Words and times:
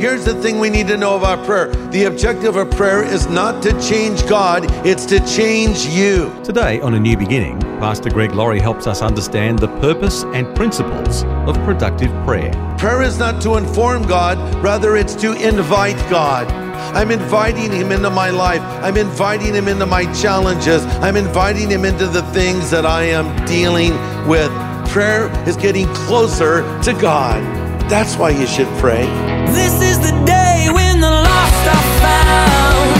Here's 0.00 0.24
the 0.24 0.32
thing 0.40 0.58
we 0.58 0.70
need 0.70 0.88
to 0.88 0.96
know 0.96 1.18
about 1.18 1.44
prayer 1.44 1.68
the 1.90 2.04
objective 2.04 2.56
of 2.56 2.70
prayer 2.70 3.04
is 3.04 3.26
not 3.26 3.62
to 3.64 3.78
change 3.82 4.26
God, 4.26 4.64
it's 4.86 5.04
to 5.04 5.20
change 5.26 5.84
you. 5.84 6.34
Today, 6.42 6.80
on 6.80 6.94
A 6.94 6.98
New 6.98 7.18
Beginning, 7.18 7.60
Pastor 7.78 8.08
Greg 8.08 8.32
Laurie 8.32 8.60
helps 8.60 8.86
us 8.86 9.02
understand 9.02 9.58
the 9.58 9.68
purpose 9.80 10.22
and 10.32 10.56
principles 10.56 11.24
of 11.46 11.54
productive 11.66 12.10
prayer. 12.24 12.50
Prayer 12.78 13.02
is 13.02 13.18
not 13.18 13.42
to 13.42 13.56
inform 13.56 14.06
God, 14.06 14.38
rather, 14.64 14.96
it's 14.96 15.14
to 15.16 15.32
invite 15.32 15.98
God. 16.08 16.50
I'm 16.96 17.10
inviting 17.10 17.70
Him 17.70 17.92
into 17.92 18.08
my 18.08 18.30
life. 18.30 18.62
I'm 18.82 18.96
inviting 18.96 19.52
Him 19.52 19.68
into 19.68 19.84
my 19.84 20.10
challenges. 20.14 20.82
I'm 21.02 21.16
inviting 21.16 21.68
Him 21.68 21.84
into 21.84 22.06
the 22.06 22.22
things 22.32 22.70
that 22.70 22.86
I 22.86 23.02
am 23.02 23.44
dealing 23.44 23.92
with. 24.26 24.50
Prayer 24.88 25.30
is 25.46 25.58
getting 25.58 25.86
closer 25.88 26.62
to 26.84 26.94
God. 26.94 27.59
That's 27.90 28.14
why 28.16 28.30
you 28.30 28.46
should 28.46 28.68
pray. 28.78 29.04
This 29.50 29.82
is 29.82 29.98
the 29.98 30.14
day 30.24 30.68
when 30.72 31.00
the 31.00 31.10
lost 31.10 31.64
are 31.66 31.86
found. 31.98 32.94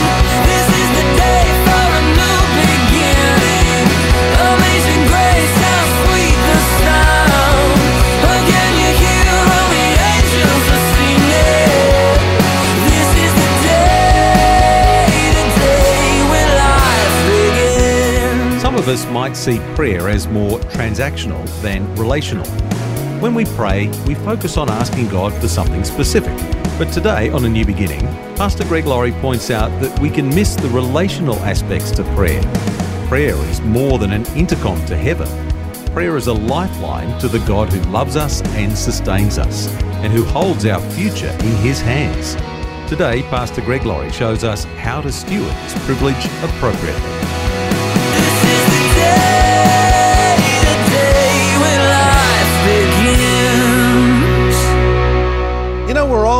This 0.50 0.66
is 0.66 0.88
the 0.98 1.06
day 1.14 1.46
for 1.62 1.86
a 1.94 2.02
new 2.18 2.42
beginning. 2.58 3.86
Amazing 4.50 5.02
grace, 5.06 5.54
how 5.62 5.82
sweet 6.02 6.38
the 6.50 6.58
sound. 6.82 7.70
Again, 8.34 8.72
you 8.82 8.90
hear 8.98 9.30
all 9.46 9.66
the 9.70 9.88
angels 10.10 10.66
are 10.74 10.86
singing. 10.98 12.18
This 12.90 13.10
is 13.24 13.32
the 13.38 13.50
day, 13.70 15.06
the 15.38 15.46
day 15.54 16.18
when 16.34 16.48
life 16.66 17.16
begins. 17.30 18.60
Some 18.60 18.74
of 18.74 18.88
us 18.88 19.06
might 19.12 19.36
see 19.36 19.60
prayer 19.76 20.08
as 20.08 20.26
more 20.26 20.58
transactional 20.74 21.46
than 21.62 21.86
relational. 21.94 22.44
When 23.20 23.34
we 23.34 23.44
pray, 23.44 23.88
we 24.06 24.14
focus 24.14 24.56
on 24.56 24.70
asking 24.70 25.10
God 25.10 25.34
for 25.34 25.46
something 25.46 25.84
specific. 25.84 26.34
But 26.78 26.90
today, 26.90 27.28
on 27.28 27.44
A 27.44 27.50
New 27.50 27.66
Beginning, 27.66 28.00
Pastor 28.34 28.64
Greg 28.64 28.86
Laurie 28.86 29.12
points 29.12 29.50
out 29.50 29.68
that 29.82 29.98
we 30.00 30.08
can 30.08 30.26
miss 30.30 30.54
the 30.54 30.70
relational 30.70 31.36
aspects 31.40 31.90
to 31.90 32.04
prayer. 32.14 32.40
Prayer 33.08 33.36
is 33.50 33.60
more 33.60 33.98
than 33.98 34.12
an 34.12 34.24
intercom 34.28 34.82
to 34.86 34.96
heaven. 34.96 35.28
Prayer 35.92 36.16
is 36.16 36.28
a 36.28 36.32
lifeline 36.32 37.20
to 37.20 37.28
the 37.28 37.40
God 37.40 37.70
who 37.70 37.82
loves 37.90 38.16
us 38.16 38.40
and 38.54 38.76
sustains 38.76 39.36
us, 39.36 39.68
and 40.02 40.14
who 40.14 40.24
holds 40.24 40.64
our 40.64 40.80
future 40.92 41.28
in 41.28 41.56
his 41.56 41.78
hands. 41.78 42.36
Today, 42.88 43.20
Pastor 43.24 43.60
Greg 43.60 43.84
Laurie 43.84 44.12
shows 44.12 44.44
us 44.44 44.64
how 44.64 45.02
to 45.02 45.12
steward 45.12 45.52
this 45.52 45.84
privilege 45.84 46.24
appropriately. 46.42 47.20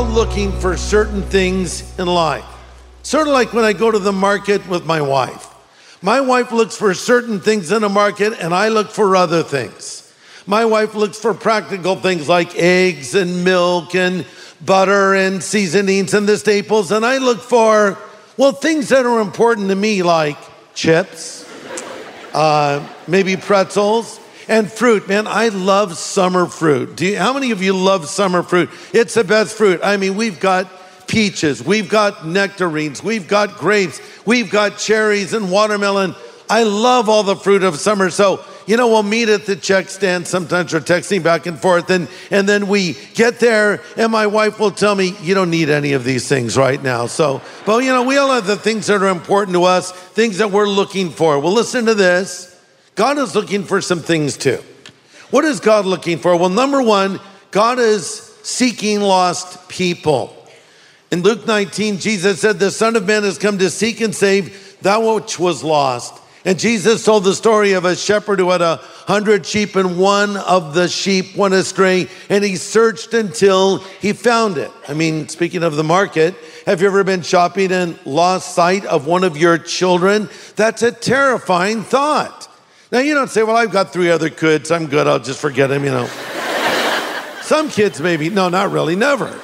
All 0.00 0.06
looking 0.06 0.50
for 0.60 0.78
certain 0.78 1.20
things 1.20 1.98
in 1.98 2.06
life. 2.06 2.46
Sort 3.02 3.26
of 3.26 3.34
like 3.34 3.52
when 3.52 3.64
I 3.64 3.74
go 3.74 3.90
to 3.90 3.98
the 3.98 4.12
market 4.12 4.66
with 4.66 4.86
my 4.86 5.02
wife. 5.02 5.54
My 6.00 6.22
wife 6.22 6.52
looks 6.52 6.74
for 6.74 6.94
certain 6.94 7.38
things 7.38 7.70
in 7.70 7.84
a 7.84 7.88
market, 7.90 8.32
and 8.40 8.54
I 8.54 8.68
look 8.68 8.90
for 8.90 9.14
other 9.14 9.42
things. 9.42 10.10
My 10.46 10.64
wife 10.64 10.94
looks 10.94 11.18
for 11.18 11.34
practical 11.34 11.96
things 11.96 12.30
like 12.30 12.56
eggs 12.56 13.14
and 13.14 13.44
milk 13.44 13.94
and 13.94 14.24
butter 14.64 15.14
and 15.14 15.42
seasonings 15.42 16.14
and 16.14 16.26
the 16.26 16.38
staples, 16.38 16.92
and 16.92 17.04
I 17.04 17.18
look 17.18 17.42
for, 17.42 17.98
well, 18.38 18.52
things 18.52 18.88
that 18.88 19.04
are 19.04 19.20
important 19.20 19.68
to 19.68 19.76
me 19.76 20.02
like 20.02 20.38
chips, 20.74 21.46
uh, 22.32 22.88
maybe 23.06 23.36
pretzels 23.36 24.18
and 24.50 24.70
fruit. 24.70 25.08
Man, 25.08 25.28
I 25.28 25.48
love 25.48 25.96
summer 25.96 26.44
fruit. 26.44 26.96
Do 26.96 27.06
you, 27.06 27.16
how 27.16 27.32
many 27.32 27.52
of 27.52 27.62
you 27.62 27.72
love 27.72 28.08
summer 28.08 28.42
fruit? 28.42 28.68
It's 28.92 29.14
the 29.14 29.22
best 29.22 29.56
fruit. 29.56 29.80
I 29.82 29.96
mean, 29.96 30.16
we've 30.16 30.40
got 30.40 30.68
peaches, 31.06 31.64
we've 31.64 31.88
got 31.88 32.26
nectarines, 32.26 33.02
we've 33.02 33.28
got 33.28 33.56
grapes, 33.56 34.00
we've 34.26 34.50
got 34.50 34.76
cherries 34.76 35.32
and 35.32 35.50
watermelon. 35.50 36.16
I 36.48 36.64
love 36.64 37.08
all 37.08 37.22
the 37.22 37.36
fruit 37.36 37.62
of 37.62 37.76
summer. 37.76 38.10
So, 38.10 38.44
you 38.66 38.76
know, 38.76 38.88
we'll 38.88 39.04
meet 39.04 39.28
at 39.28 39.46
the 39.46 39.54
check 39.54 39.88
stand. 39.88 40.26
Sometimes 40.26 40.72
we're 40.72 40.80
texting 40.80 41.22
back 41.22 41.46
and 41.46 41.56
forth, 41.56 41.88
and, 41.90 42.08
and 42.32 42.48
then 42.48 42.66
we 42.66 42.96
get 43.14 43.38
there, 43.38 43.80
and 43.96 44.10
my 44.10 44.26
wife 44.26 44.58
will 44.58 44.72
tell 44.72 44.96
me, 44.96 45.14
You 45.22 45.34
don't 45.34 45.50
need 45.50 45.70
any 45.70 45.92
of 45.92 46.02
these 46.02 46.28
things 46.28 46.56
right 46.56 46.82
now. 46.82 47.06
So, 47.06 47.40
but 47.66 47.84
you 47.84 47.90
know, 47.90 48.02
we 48.02 48.16
all 48.16 48.32
have 48.32 48.48
the 48.48 48.56
things 48.56 48.88
that 48.88 49.00
are 49.00 49.08
important 49.08 49.54
to 49.54 49.62
us, 49.62 49.92
things 49.92 50.38
that 50.38 50.50
we're 50.50 50.68
looking 50.68 51.10
for. 51.10 51.38
Well, 51.38 51.52
listen 51.52 51.86
to 51.86 51.94
this. 51.94 52.49
God 52.94 53.18
is 53.18 53.34
looking 53.34 53.64
for 53.64 53.80
some 53.80 54.00
things 54.00 54.36
too. 54.36 54.62
What 55.30 55.44
is 55.44 55.60
God 55.60 55.86
looking 55.86 56.18
for? 56.18 56.36
Well, 56.36 56.48
number 56.48 56.82
one, 56.82 57.20
God 57.50 57.78
is 57.78 58.06
seeking 58.42 59.00
lost 59.00 59.68
people. 59.68 60.36
In 61.10 61.22
Luke 61.22 61.46
19, 61.46 61.98
Jesus 61.98 62.40
said, 62.40 62.58
The 62.58 62.70
Son 62.70 62.96
of 62.96 63.06
Man 63.06 63.22
has 63.24 63.38
come 63.38 63.58
to 63.58 63.70
seek 63.70 64.00
and 64.00 64.14
save 64.14 64.78
that 64.82 64.98
which 64.98 65.38
was 65.38 65.64
lost. 65.64 66.20
And 66.44 66.58
Jesus 66.58 67.04
told 67.04 67.24
the 67.24 67.34
story 67.34 67.72
of 67.72 67.84
a 67.84 67.94
shepherd 67.94 68.38
who 68.38 68.50
had 68.50 68.62
a 68.62 68.76
hundred 68.76 69.44
sheep, 69.44 69.76
and 69.76 69.98
one 69.98 70.38
of 70.38 70.72
the 70.72 70.88
sheep 70.88 71.36
went 71.36 71.52
astray, 71.52 72.08
and 72.30 72.42
he 72.42 72.56
searched 72.56 73.12
until 73.12 73.78
he 74.00 74.14
found 74.14 74.56
it. 74.56 74.70
I 74.88 74.94
mean, 74.94 75.28
speaking 75.28 75.62
of 75.62 75.76
the 75.76 75.84
market, 75.84 76.34
have 76.64 76.80
you 76.80 76.86
ever 76.86 77.04
been 77.04 77.22
shopping 77.22 77.72
and 77.72 77.98
lost 78.06 78.54
sight 78.54 78.86
of 78.86 79.06
one 79.06 79.22
of 79.22 79.36
your 79.36 79.58
children? 79.58 80.30
That's 80.56 80.82
a 80.82 80.92
terrifying 80.92 81.82
thought. 81.82 82.49
Now, 82.92 82.98
you 82.98 83.14
don't 83.14 83.30
say, 83.30 83.42
Well, 83.42 83.56
I've 83.56 83.70
got 83.70 83.92
three 83.92 84.10
other 84.10 84.30
kids, 84.30 84.70
I'm 84.70 84.86
good, 84.86 85.06
I'll 85.06 85.20
just 85.20 85.40
forget 85.40 85.70
them, 85.70 85.84
you 85.84 85.90
know. 85.90 86.08
Some 87.42 87.68
kids, 87.68 88.00
maybe. 88.00 88.30
No, 88.30 88.48
not 88.48 88.70
really, 88.70 88.94
never. 88.94 89.40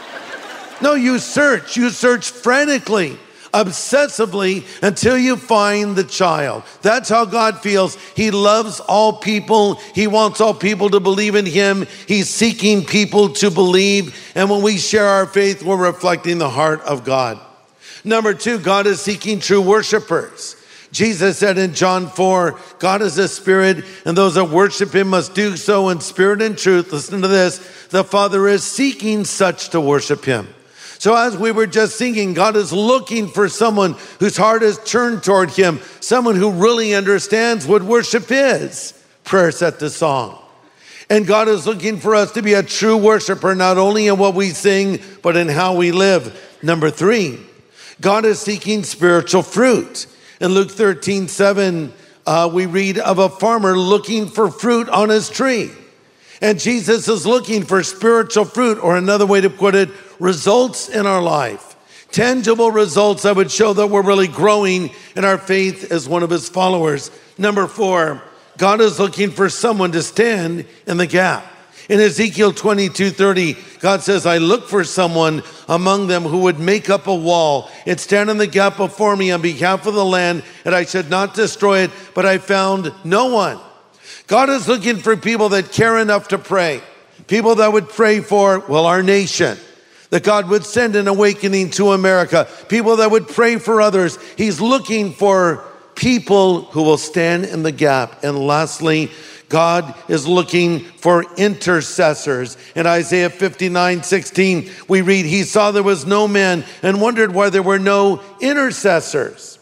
No, 0.81 0.95
you 0.95 1.19
search. 1.19 1.77
You 1.77 1.91
search 1.91 2.31
frantically, 2.31 3.19
obsessively 3.53 4.65
until 4.83 5.17
you 5.17 5.37
find 5.37 5.97
the 5.97 6.05
child. 6.05 6.63
That's 6.83 7.09
how 7.09 7.25
God 7.25 7.61
feels. 7.61 7.97
He 8.15 8.31
loves 8.31 8.79
all 8.81 9.15
people. 9.15 9.75
He 9.95 10.07
wants 10.07 10.41
all 10.41 10.55
people 10.55 10.91
to 10.91 11.01
believe 11.01 11.35
in 11.35 11.47
Him. 11.47 11.87
He's 12.07 12.29
seeking 12.29 12.85
people 12.85 13.31
to 13.35 13.51
believe. 13.51 14.33
And 14.35 14.51
when 14.51 14.63
we 14.63 14.79
share 14.79 15.07
our 15.07 15.27
faith, 15.27 15.63
we're 15.63 15.77
reflecting 15.77 16.39
the 16.39 16.51
heart 16.51 16.83
of 16.83 17.05
God. 17.05 17.41
Number 18.05 18.35
two, 18.35 18.59
God 18.59 18.87
is 18.87 19.01
seeking 19.01 19.41
true 19.41 19.61
worshipers. 19.61 20.57
Jesus 20.93 21.39
said 21.39 21.59
in 21.59 21.75
John 21.75 22.09
4, 22.09 22.59
God 22.79 23.03
is 23.03 23.19
a 23.19 23.29
spirit, 23.29 23.85
and 24.05 24.17
those 24.17 24.35
that 24.35 24.47
worship 24.47 24.95
him 24.95 25.09
must 25.09 25.35
do 25.35 25.57
so 25.57 25.89
in 25.89 26.01
spirit 26.01 26.41
and 26.41 26.57
truth. 26.57 26.93
Listen 26.93 27.23
to 27.23 27.29
this. 27.29 27.59
The 27.89 28.05
Father 28.05 28.47
is 28.49 28.65
seeking 28.65 29.25
such 29.25 29.71
to 29.71 29.81
worship 29.81 30.25
him. 30.25 30.49
So, 30.99 31.15
as 31.15 31.37
we 31.37 31.53
were 31.53 31.67
just 31.67 31.99
singing, 31.99 32.33
God 32.33 32.57
is 32.57 32.73
looking 32.73 33.29
for 33.29 33.49
someone 33.49 33.97
whose 34.19 34.37
heart 34.37 34.63
is 34.63 34.79
turned 34.85 35.23
toward 35.23 35.51
Him, 35.51 35.81
someone 36.01 36.37
who 36.37 36.51
really 36.51 36.95
understands 36.95 37.67
what 37.67 37.83
worship 37.83 38.27
is. 38.31 38.95
Prayer 39.25 39.53
set 39.53 39.79
the 39.79 39.91
song. 39.91 40.39
And 41.11 41.27
God 41.27 41.49
is 41.49 41.67
looking 41.67 41.99
for 41.99 42.15
us 42.15 42.33
to 42.33 42.43
be 42.43 42.55
a 42.55 42.63
true 42.63 42.97
worshiper, 42.97 43.55
not 43.55 43.79
only 43.79 44.07
in 44.07 44.19
what 44.19 44.35
we 44.35 44.51
sing, 44.51 45.01
but 45.23 45.37
in 45.37 45.49
how 45.49 45.77
we 45.77 45.93
live. 45.93 46.59
Number 46.63 46.91
three, 46.91 47.39
God 48.01 48.25
is 48.25 48.41
seeking 48.41 48.83
spiritual 48.83 49.43
fruit. 49.43 50.07
In 50.41 50.53
Luke 50.53 50.71
13, 50.71 51.29
7, 51.29 51.93
uh, 52.27 52.51
we 52.53 52.67
read 52.67 52.99
of 52.99 53.19
a 53.19 53.29
farmer 53.29 53.77
looking 53.77 54.29
for 54.29 54.51
fruit 54.51 54.89
on 54.89 55.09
his 55.09 55.31
tree. 55.31 55.71
And 56.43 56.61
Jesus 56.61 57.09
is 57.09 57.25
looking 57.25 57.65
for 57.65 57.83
spiritual 57.83 58.45
fruit, 58.45 58.79
or 58.79 58.97
another 58.97 59.25
way 59.25 59.41
to 59.41 59.49
put 59.49 59.75
it, 59.75 59.89
results 60.21 60.91
in 60.91 61.07
our 61.07 61.23
life. 61.23 61.77
Tangible 62.13 62.71
results 62.71 63.23
that 63.23 63.37
would 63.37 63.51
show 63.51 63.73
that 63.73 63.87
we're 63.87 64.03
really 64.03 64.29
growing 64.29 64.91
in 65.17 65.25
our 65.25 65.39
faith 65.39 65.91
as 65.91 66.09
one 66.09 66.23
of 66.23 66.31
his 66.31 66.49
followers. 66.49 67.11
Number 67.39 67.67
four, 67.67 68.23
God 68.59 68.83
is 68.83 68.99
looking 68.99 69.31
for 69.31 69.49
someone 69.49 69.93
to 69.93 70.03
stand 70.03 70.67
in 70.87 70.99
the 70.99 71.07
gap. 71.07 71.51
In 71.89 72.01
Ezekiel 72.01 72.53
22 72.53 73.11
30, 73.11 73.57
God 73.79 74.03
says, 74.03 74.27
I 74.27 74.39
look 74.39 74.69
for 74.69 74.83
someone 74.83 75.43
among 75.69 76.09
them 76.09 76.25
who 76.25 76.39
would 76.39 76.59
make 76.59 76.91
up 76.91 77.07
a 77.07 77.15
wall 77.15 77.71
and 77.87 78.01
stand 78.01 78.29
in 78.29 78.39
the 78.39 78.49
gap 78.49 78.77
before 78.77 79.17
me 79.17 79.31
on 79.31 79.41
behalf 79.41 79.87
of 79.87 79.95
the 79.95 80.05
land, 80.05 80.43
and 80.65 80.75
I 80.75 80.85
should 80.85 81.11
not 81.11 81.35
destroy 81.35 81.81
it, 81.81 81.93
but 82.15 82.27
I 82.27 82.39
found 82.39 82.93
no 83.05 83.27
one. 83.27 83.61
God 84.27 84.51
is 84.51 84.67
looking 84.67 84.97
for 84.97 85.17
people 85.17 85.51
that 85.51 85.71
care 85.71 85.99
enough 85.99 86.29
to 86.29 86.39
pray, 86.39 86.83
people 87.29 87.57
that 87.57 87.73
would 87.73 87.89
pray 87.89 88.21
for, 88.21 88.61
well, 88.69 88.87
our 88.87 89.03
nation. 89.03 89.57
That 90.11 90.23
God 90.23 90.49
would 90.51 90.65
send 90.65 90.95
an 90.95 91.09
awakening 91.09 91.71
to 91.73 91.91
America, 91.91 92.49
people 92.69 92.97
that 92.97 93.11
would 93.11 93.27
pray 93.27 93.59
for 93.59 93.81
others. 93.81 94.19
He's 94.37 94.61
looking 94.61 95.13
for 95.13 95.65
people 95.97 96.63
who 96.63 96.83
will 96.85 96.97
stand 96.97 97.45
in 97.45 97.65
the 97.65 97.73
gap. 97.73 98.23
And 98.23 98.39
lastly, 98.39 99.11
God 99.49 99.95
is 100.09 100.27
looking 100.27 100.81
for 100.81 101.25
intercessors. 101.37 102.57
In 102.75 102.87
Isaiah 102.87 103.31
59 103.31 104.03
16, 104.03 104.71
we 104.89 105.03
read, 105.03 105.25
He 105.27 105.45
saw 105.45 105.71
there 105.71 105.83
was 105.83 106.07
no 106.07 106.27
man 106.27 106.65
and 106.83 107.01
wondered 107.01 107.33
why 107.33 107.51
there 107.51 107.63
were 107.63 107.79
no 107.79 108.23
intercessors. 108.41 109.59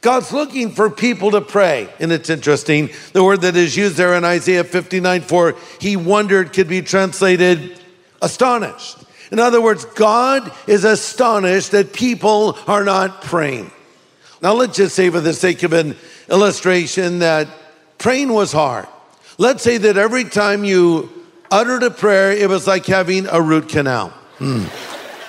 God's 0.00 0.32
looking 0.32 0.70
for 0.70 0.90
people 0.90 1.30
to 1.30 1.40
pray. 1.40 1.88
And 1.98 2.12
it's 2.12 2.28
interesting, 2.28 2.90
the 3.14 3.24
word 3.24 3.40
that 3.40 3.56
is 3.56 3.74
used 3.74 3.96
there 3.96 4.14
in 4.14 4.24
Isaiah 4.24 4.62
59 4.62 5.22
4, 5.22 5.56
he 5.80 5.96
wondered, 5.96 6.52
could 6.52 6.68
be 6.68 6.82
translated 6.82 7.80
astonished. 8.20 8.98
In 9.32 9.38
other 9.38 9.60
words, 9.60 9.84
God 9.84 10.52
is 10.66 10.84
astonished 10.84 11.72
that 11.72 11.92
people 11.92 12.58
are 12.66 12.84
not 12.84 13.22
praying. 13.22 13.70
Now, 14.42 14.52
let's 14.52 14.76
just 14.76 14.94
say, 14.94 15.08
for 15.10 15.20
the 15.20 15.32
sake 15.32 15.62
of 15.62 15.72
an 15.72 15.96
illustration, 16.30 17.20
that 17.20 17.48
praying 17.98 18.32
was 18.32 18.52
hard. 18.52 18.86
Let's 19.36 19.62
say 19.62 19.78
that 19.78 19.96
every 19.96 20.24
time 20.24 20.64
you 20.64 21.10
uttered 21.50 21.82
a 21.82 21.90
prayer, 21.90 22.32
it 22.32 22.48
was 22.48 22.66
like 22.66 22.86
having 22.86 23.26
a 23.26 23.40
root 23.40 23.68
canal. 23.68 24.10
Hmm. 24.38 24.64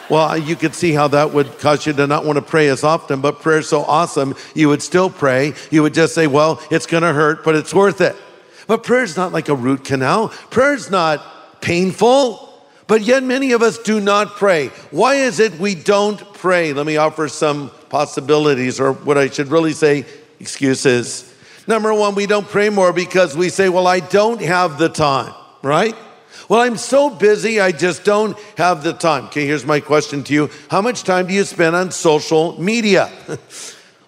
Well, 0.10 0.38
you 0.38 0.56
could 0.56 0.76
see 0.76 0.92
how 0.92 1.08
that 1.08 1.34
would 1.34 1.58
cause 1.58 1.88
you 1.88 1.94
to 1.94 2.06
not 2.06 2.26
want 2.26 2.38
to 2.38 2.42
pray 2.44 2.68
as 2.68 2.84
often, 2.84 3.22
but 3.22 3.40
prayer's 3.40 3.68
so 3.68 3.82
awesome, 3.82 4.36
you 4.54 4.70
would 4.70 4.84
still 4.84 5.10
pray. 5.10 5.54
You 5.72 5.82
would 5.82 5.96
just 5.96 6.14
say, 6.14 6.28
well, 6.28 6.62
it's 6.70 6.86
going 6.86 7.02
to 7.02 7.14
hurt, 7.14 7.44
but 7.44 7.56
it's 7.56 7.74
worth 7.74 8.02
it. 8.02 8.16
But 8.68 8.84
prayer's 8.84 9.18
not 9.18 9.32
like 9.32 9.50
a 9.50 9.56
root 9.56 9.84
canal. 9.84 10.30
Prayer's 10.52 10.92
not 10.92 11.62
painful, 11.62 12.64
but 12.86 13.02
yet 13.02 13.24
many 13.24 13.54
of 13.54 13.64
us 13.64 13.80
do 13.80 14.00
not 14.00 14.36
pray. 14.36 14.68
Why 14.92 15.16
is 15.16 15.40
it 15.40 15.60
we 15.60 15.74
don't 15.74 16.20
pray? 16.36 16.74
Let 16.74 16.86
me 16.86 16.98
offer 16.98 17.28
some 17.28 17.72
possibilities, 17.90 18.80
or 18.80 18.94
what 18.94 19.18
I 19.18 19.30
should 19.30 19.48
really 19.48 19.74
say, 19.74 20.06
excuses. 20.40 21.35
Number 21.68 21.94
one, 21.94 22.16
we 22.16 22.28
don't 22.28 22.48
pray 22.48 22.70
more 22.70 22.94
because 22.94 23.36
we 23.36 23.50
say, 23.50 23.70
well, 23.70 23.88
I 23.88 24.00
don't 24.00 24.42
have 24.42 24.78
the 24.78 24.90
time, 24.90 25.34
right? 25.64 25.96
Well, 26.48 26.62
I'm 26.62 26.78
so 26.78 27.10
busy, 27.10 27.60
I 27.60 27.72
just 27.72 28.04
don't 28.04 28.38
have 28.58 28.84
the 28.84 28.94
time. 28.94 29.26
Okay, 29.26 29.48
here's 29.48 29.66
my 29.66 29.80
question 29.80 30.24
to 30.26 30.34
you 30.34 30.50
How 30.70 30.82
much 30.82 31.04
time 31.04 31.28
do 31.28 31.34
you 31.34 31.44
spend 31.44 31.76
on 31.76 31.92
social 31.92 32.62
media? 32.62 33.12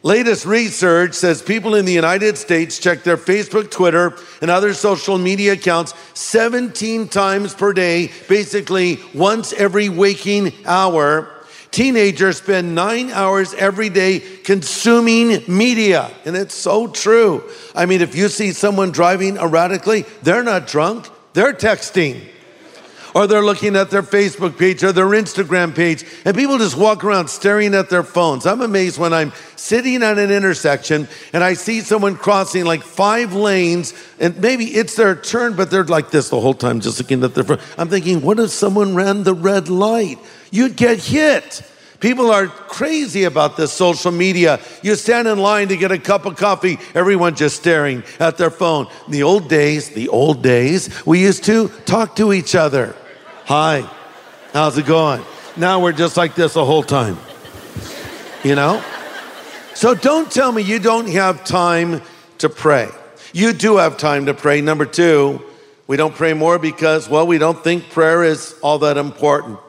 Latest 0.04 0.45
research 0.45 1.15
says 1.15 1.42
people 1.42 1.74
in 1.74 1.83
the 1.83 1.92
United 1.92 2.38
States 2.38 2.77
check 2.77 3.04
their 3.04 3.18
Facebook, 3.18 3.71
Twitter, 3.71 4.15
and 4.42 4.51
other 4.51 4.74
social 4.74 5.18
media 5.18 5.53
accounts 5.53 5.94
17 6.13 7.07
times 7.07 7.56
per 7.56 7.74
day, 7.74 8.12
basically 8.30 9.00
once 9.15 9.51
every 9.53 9.89
waking 9.89 10.53
hour. 10.65 11.33
Teenagers 11.72 12.38
spend 12.38 12.74
nine 12.74 13.12
hours 13.12 13.54
every 13.54 13.90
day 13.90 14.19
consuming 14.19 15.44
media. 15.48 16.10
And 16.25 16.36
it's 16.36 16.56
so 16.56 16.88
true. 16.88 17.44
I 17.75 17.86
mean, 17.86 18.02
if 18.02 18.16
you 18.16 18.30
see 18.30 18.52
someone 18.52 18.92
driving 18.92 19.38
erratically, 19.38 20.06
they're 20.24 20.44
not 20.44 20.68
drunk, 20.68 21.08
they're 21.34 21.54
texting. 21.54 22.22
Or 23.16 23.25
they're 23.25 23.44
looking 23.44 23.75
at 23.75 23.90
their 23.90 24.04
Facebook 24.04 24.60
page 24.60 24.84
or 24.84 24.92
their 24.92 25.08
Instagram 25.08 25.75
page, 25.75 26.04
and 26.24 26.36
people 26.36 26.60
just 26.60 26.78
walk 26.78 27.04
around 27.04 27.30
staring 27.30 27.74
at 27.74 27.90
their 27.90 28.04
phones. 28.04 28.46
I'm 28.46 28.62
amazed 28.62 29.00
when 29.00 29.12
I'm 29.12 29.34
sitting 29.56 30.04
at 30.04 30.20
an 30.20 30.30
intersection 30.30 31.08
and 31.34 31.44
I 31.44 31.54
see 31.54 31.81
someone 31.81 32.16
crossing 32.16 32.66
like 32.66 32.84
five 32.84 33.34
lanes, 33.34 33.96
and 34.20 34.40
maybe 34.40 34.66
it's 34.66 34.96
their 34.96 35.16
turn, 35.16 35.56
but 35.56 35.72
they're 35.72 35.84
like 35.84 36.12
this 36.12 36.30
the 36.30 36.40
whole 36.40 36.54
time, 36.54 36.80
just 36.80 37.00
looking 37.00 37.24
at 37.24 37.34
their 37.34 37.44
phone. 37.44 37.60
I'm 37.78 37.90
thinking, 37.90 38.22
what 38.22 38.40
if 38.40 38.52
someone 38.52 38.94
ran 38.94 39.24
the 39.24 39.34
red 39.34 39.68
light? 39.68 40.20
You'd 40.52 40.76
get 40.76 41.00
hit. 41.00 41.64
People 42.00 42.30
are 42.30 42.48
crazy 42.48 43.24
about 43.24 43.58
this 43.58 43.74
social 43.74 44.12
media. 44.12 44.60
You 44.84 44.96
stand 44.96 45.28
in 45.28 45.40
line 45.40 45.70
to 45.70 45.78
get 45.78 45.92
a 45.92 45.98
cup 45.98 46.26
of 46.26 46.36
coffee, 46.36 46.78
everyone 46.94 47.36
just 47.36 47.58
staring 47.58 48.04
at 48.20 48.38
their 48.38 48.52
phone. 48.52 48.88
In 49.08 49.12
the 49.12 49.24
old 49.24 49.50
days, 49.50 49.90
the 49.90 50.10
old 50.10 50.44
days, 50.44 50.90
we 51.08 51.22
used 51.22 51.44
to 51.46 51.70
talk 51.86 52.16
to 52.18 52.34
each 52.34 52.54
other. 52.54 52.96
Hi, 53.46 53.90
how's 54.54 54.78
it 54.78 54.86
going? 54.86 55.24
Now 55.56 55.80
we're 55.80 55.92
just 55.92 56.18
like 56.18 56.36
this 56.36 56.54
the 56.54 56.66
whole 56.66 56.84
time. 56.84 57.18
You 58.44 58.54
know? 58.54 58.84
So 59.74 59.96
don't 59.96 60.32
tell 60.32 60.52
me 60.52 60.62
you 60.62 60.78
don't 60.80 61.10
have 61.10 61.44
time 61.46 62.02
to 62.38 62.50
pray. 62.50 62.90
You 63.34 63.54
do 63.54 63.78
have 63.78 63.98
time 63.98 64.28
to 64.28 64.34
pray. 64.36 64.62
Number 64.62 64.86
two, 64.86 65.42
we 65.88 65.98
don't 65.98 66.14
pray 66.14 66.34
more 66.34 66.60
because, 66.60 67.10
well, 67.10 67.26
we 67.26 67.40
don't 67.40 67.64
think 67.64 67.90
prayer 67.90 68.24
is 68.24 68.56
all 68.62 68.80
that 68.80 68.98
important. 68.98 69.60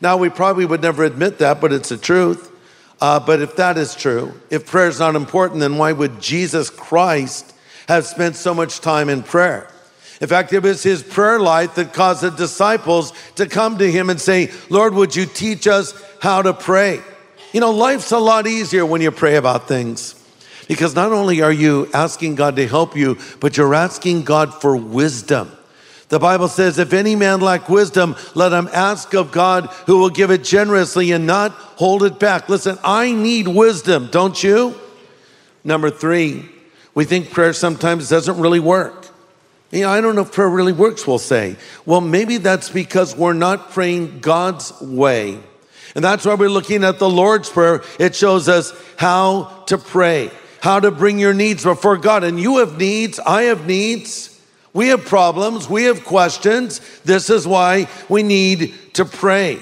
Now, 0.00 0.16
we 0.16 0.28
probably 0.28 0.64
would 0.64 0.82
never 0.82 1.04
admit 1.04 1.38
that, 1.38 1.60
but 1.60 1.72
it's 1.72 1.88
the 1.88 1.96
truth. 1.96 2.52
Uh, 3.00 3.20
but 3.20 3.40
if 3.40 3.56
that 3.56 3.76
is 3.76 3.94
true, 3.94 4.32
if 4.50 4.66
prayer 4.66 4.88
is 4.88 4.98
not 4.98 5.16
important, 5.16 5.60
then 5.60 5.76
why 5.76 5.92
would 5.92 6.20
Jesus 6.20 6.70
Christ 6.70 7.52
have 7.88 8.06
spent 8.06 8.36
so 8.36 8.54
much 8.54 8.80
time 8.80 9.08
in 9.08 9.22
prayer? 9.22 9.68
In 10.20 10.28
fact, 10.28 10.52
it 10.52 10.62
was 10.62 10.82
his 10.82 11.02
prayer 11.02 11.38
life 11.38 11.74
that 11.74 11.92
caused 11.92 12.22
the 12.22 12.30
disciples 12.30 13.12
to 13.34 13.46
come 13.46 13.76
to 13.78 13.90
him 13.90 14.08
and 14.08 14.18
say, 14.18 14.50
Lord, 14.70 14.94
would 14.94 15.14
you 15.14 15.26
teach 15.26 15.66
us 15.66 15.92
how 16.20 16.40
to 16.40 16.54
pray? 16.54 17.00
You 17.52 17.60
know, 17.60 17.70
life's 17.70 18.12
a 18.12 18.18
lot 18.18 18.46
easier 18.46 18.86
when 18.86 19.02
you 19.02 19.10
pray 19.10 19.36
about 19.36 19.68
things 19.68 20.14
because 20.68 20.94
not 20.94 21.12
only 21.12 21.42
are 21.42 21.52
you 21.52 21.88
asking 21.92 22.34
God 22.34 22.56
to 22.56 22.66
help 22.66 22.96
you, 22.96 23.18
but 23.40 23.56
you're 23.56 23.74
asking 23.74 24.24
God 24.24 24.54
for 24.54 24.76
wisdom. 24.76 25.52
The 26.08 26.20
Bible 26.20 26.46
says, 26.46 26.78
if 26.78 26.92
any 26.92 27.16
man 27.16 27.40
lack 27.40 27.68
wisdom, 27.68 28.14
let 28.34 28.52
him 28.52 28.68
ask 28.72 29.12
of 29.14 29.32
God 29.32 29.66
who 29.86 29.98
will 29.98 30.10
give 30.10 30.30
it 30.30 30.44
generously 30.44 31.10
and 31.10 31.26
not 31.26 31.50
hold 31.50 32.04
it 32.04 32.20
back. 32.20 32.48
Listen, 32.48 32.78
I 32.84 33.12
need 33.12 33.48
wisdom, 33.48 34.08
don't 34.12 34.40
you? 34.40 34.78
Number 35.64 35.90
three, 35.90 36.48
we 36.94 37.04
think 37.04 37.30
prayer 37.30 37.52
sometimes 37.52 38.08
doesn't 38.08 38.38
really 38.38 38.60
work. 38.60 39.08
You 39.72 39.80
know, 39.80 39.90
I 39.90 40.00
don't 40.00 40.14
know 40.14 40.22
if 40.22 40.30
prayer 40.30 40.48
really 40.48 40.72
works, 40.72 41.08
we'll 41.08 41.18
say. 41.18 41.56
Well, 41.84 42.00
maybe 42.00 42.36
that's 42.36 42.70
because 42.70 43.16
we're 43.16 43.32
not 43.32 43.72
praying 43.72 44.20
God's 44.20 44.80
way. 44.80 45.40
And 45.96 46.04
that's 46.04 46.24
why 46.24 46.34
we're 46.34 46.48
looking 46.48 46.84
at 46.84 47.00
the 47.00 47.10
Lord's 47.10 47.48
Prayer. 47.50 47.82
It 47.98 48.14
shows 48.14 48.48
us 48.48 48.72
how 48.96 49.64
to 49.66 49.76
pray, 49.76 50.30
how 50.60 50.78
to 50.78 50.92
bring 50.92 51.18
your 51.18 51.34
needs 51.34 51.64
before 51.64 51.96
God. 51.96 52.22
And 52.22 52.38
you 52.38 52.58
have 52.58 52.78
needs, 52.78 53.18
I 53.18 53.44
have 53.44 53.66
needs. 53.66 54.35
We 54.76 54.88
have 54.88 55.06
problems, 55.06 55.70
we 55.70 55.84
have 55.84 56.04
questions. 56.04 56.80
This 57.02 57.30
is 57.30 57.46
why 57.46 57.88
we 58.10 58.22
need 58.22 58.74
to 58.92 59.06
pray. 59.06 59.58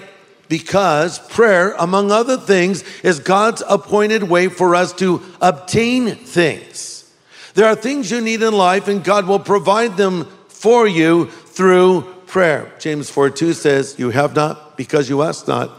Because 0.48 1.20
prayer, 1.20 1.76
among 1.78 2.10
other 2.10 2.36
things, 2.36 2.82
is 3.04 3.20
God's 3.20 3.62
appointed 3.68 4.24
way 4.24 4.48
for 4.48 4.74
us 4.74 4.92
to 4.94 5.22
obtain 5.40 6.16
things. 6.16 7.08
There 7.54 7.66
are 7.66 7.76
things 7.76 8.10
you 8.10 8.20
need 8.20 8.42
in 8.42 8.52
life, 8.54 8.88
and 8.88 9.04
God 9.04 9.28
will 9.28 9.38
provide 9.38 9.96
them 9.96 10.24
for 10.48 10.88
you 10.88 11.26
through 11.26 12.02
prayer. 12.26 12.72
James 12.80 13.08
4 13.08 13.30
2 13.30 13.52
says, 13.52 13.94
You 13.96 14.10
have 14.10 14.34
not 14.34 14.76
because 14.76 15.08
you 15.08 15.22
ask 15.22 15.46
not. 15.46 15.70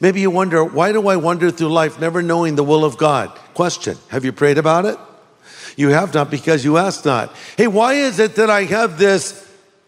Maybe 0.00 0.22
you 0.22 0.30
wonder, 0.30 0.64
why 0.64 0.92
do 0.92 1.06
I 1.06 1.16
wander 1.16 1.50
through 1.50 1.68
life 1.68 2.00
never 2.00 2.22
knowing 2.22 2.56
the 2.56 2.64
will 2.64 2.86
of 2.86 2.96
God? 2.96 3.28
Question 3.52 3.98
Have 4.08 4.24
you 4.24 4.32
prayed 4.32 4.56
about 4.56 4.86
it? 4.86 4.98
You 5.76 5.90
have 5.90 6.14
not 6.14 6.30
because 6.30 6.64
you 6.64 6.76
ask 6.76 7.04
not. 7.04 7.34
Hey, 7.56 7.66
why 7.66 7.94
is 7.94 8.18
it 8.18 8.36
that 8.36 8.50
I 8.50 8.64
have 8.64 8.98
this 8.98 9.40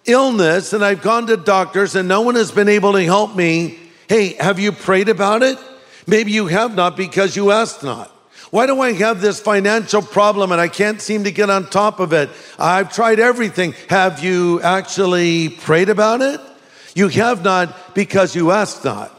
illness 0.04 0.72
and 0.72 0.84
I've 0.84 1.02
gone 1.02 1.26
to 1.28 1.36
doctors 1.36 1.94
and 1.94 2.08
no 2.08 2.22
one 2.22 2.34
has 2.34 2.50
been 2.50 2.68
able 2.68 2.92
to 2.92 3.04
help 3.04 3.36
me? 3.36 3.78
Hey, 4.08 4.34
have 4.34 4.58
you 4.58 4.72
prayed 4.72 5.08
about 5.08 5.42
it? 5.42 5.58
Maybe 6.06 6.32
you 6.32 6.46
have 6.46 6.74
not 6.74 6.96
because 6.96 7.36
you 7.36 7.50
asked 7.50 7.82
not. 7.82 8.10
Why 8.50 8.66
do 8.66 8.80
I 8.80 8.92
have 8.92 9.20
this 9.20 9.40
financial 9.40 10.02
problem 10.02 10.52
and 10.52 10.60
I 10.60 10.68
can't 10.68 11.00
seem 11.00 11.24
to 11.24 11.32
get 11.32 11.50
on 11.50 11.68
top 11.68 11.98
of 11.98 12.12
it? 12.12 12.30
I've 12.58 12.92
tried 12.92 13.18
everything. 13.18 13.74
Have 13.88 14.22
you 14.22 14.60
actually 14.62 15.48
prayed 15.48 15.88
about 15.88 16.20
it? 16.20 16.40
You 16.94 17.08
have 17.08 17.42
not 17.42 17.94
because 17.94 18.34
you 18.34 18.52
asked 18.52 18.84
not. 18.84 19.12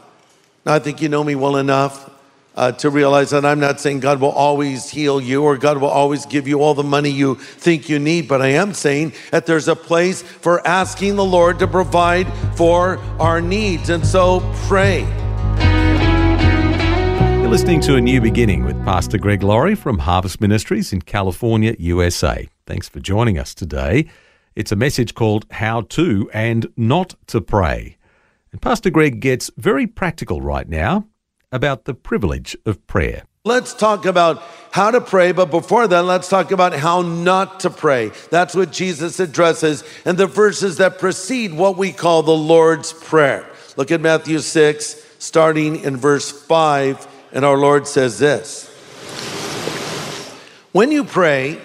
I 0.64 0.78
think 0.78 1.00
you 1.00 1.08
know 1.08 1.24
me 1.24 1.34
well 1.34 1.56
enough 1.56 2.10
uh, 2.58 2.72
to 2.72 2.90
realize 2.90 3.30
that 3.30 3.44
I'm 3.44 3.60
not 3.60 3.78
saying 3.78 4.00
God 4.00 4.20
will 4.20 4.32
always 4.32 4.90
heal 4.90 5.20
you 5.20 5.44
or 5.44 5.56
God 5.56 5.78
will 5.78 5.88
always 5.88 6.26
give 6.26 6.48
you 6.48 6.60
all 6.60 6.74
the 6.74 6.82
money 6.82 7.08
you 7.08 7.36
think 7.36 7.88
you 7.88 8.00
need, 8.00 8.26
but 8.26 8.42
I 8.42 8.48
am 8.48 8.74
saying 8.74 9.12
that 9.30 9.46
there's 9.46 9.68
a 9.68 9.76
place 9.76 10.22
for 10.22 10.66
asking 10.66 11.14
the 11.14 11.24
Lord 11.24 11.60
to 11.60 11.68
provide 11.68 12.26
for 12.56 12.98
our 13.20 13.40
needs. 13.40 13.90
And 13.90 14.04
so 14.04 14.40
pray. 14.66 15.02
You're 17.38 17.48
listening 17.48 17.80
to 17.82 17.94
A 17.94 18.00
New 18.00 18.20
Beginning 18.20 18.64
with 18.64 18.76
Pastor 18.84 19.18
Greg 19.18 19.44
Laurie 19.44 19.76
from 19.76 20.00
Harvest 20.00 20.40
Ministries 20.40 20.92
in 20.92 21.02
California, 21.02 21.76
USA. 21.78 22.48
Thanks 22.66 22.88
for 22.88 22.98
joining 22.98 23.38
us 23.38 23.54
today. 23.54 24.08
It's 24.56 24.72
a 24.72 24.76
message 24.76 25.14
called 25.14 25.46
How 25.52 25.82
to 25.82 26.28
and 26.34 26.66
Not 26.76 27.14
to 27.28 27.40
Pray. 27.40 27.98
And 28.50 28.60
Pastor 28.60 28.90
Greg 28.90 29.20
gets 29.20 29.48
very 29.56 29.86
practical 29.86 30.40
right 30.40 30.68
now 30.68 31.06
about 31.52 31.84
the 31.84 31.94
privilege 31.94 32.56
of 32.66 32.86
prayer. 32.86 33.24
Let's 33.44 33.72
talk 33.72 34.04
about 34.04 34.42
how 34.72 34.90
to 34.90 35.00
pray, 35.00 35.32
but 35.32 35.50
before 35.50 35.88
that, 35.88 36.02
let's 36.02 36.28
talk 36.28 36.50
about 36.50 36.74
how 36.74 37.02
not 37.02 37.60
to 37.60 37.70
pray. 37.70 38.10
That's 38.30 38.54
what 38.54 38.72
Jesus 38.72 39.20
addresses 39.20 39.84
in 40.04 40.16
the 40.16 40.26
verses 40.26 40.76
that 40.76 40.98
precede 40.98 41.54
what 41.54 41.78
we 41.78 41.92
call 41.92 42.22
the 42.22 42.32
Lord's 42.32 42.92
Prayer. 42.92 43.48
Look 43.76 43.90
at 43.90 44.00
Matthew 44.00 44.40
6, 44.40 45.06
starting 45.18 45.80
in 45.80 45.96
verse 45.96 46.30
5, 46.30 47.06
and 47.32 47.44
our 47.44 47.56
Lord 47.56 47.86
says 47.86 48.18
this 48.18 48.66
When 50.72 50.90
you 50.90 51.04
pray, 51.04 51.58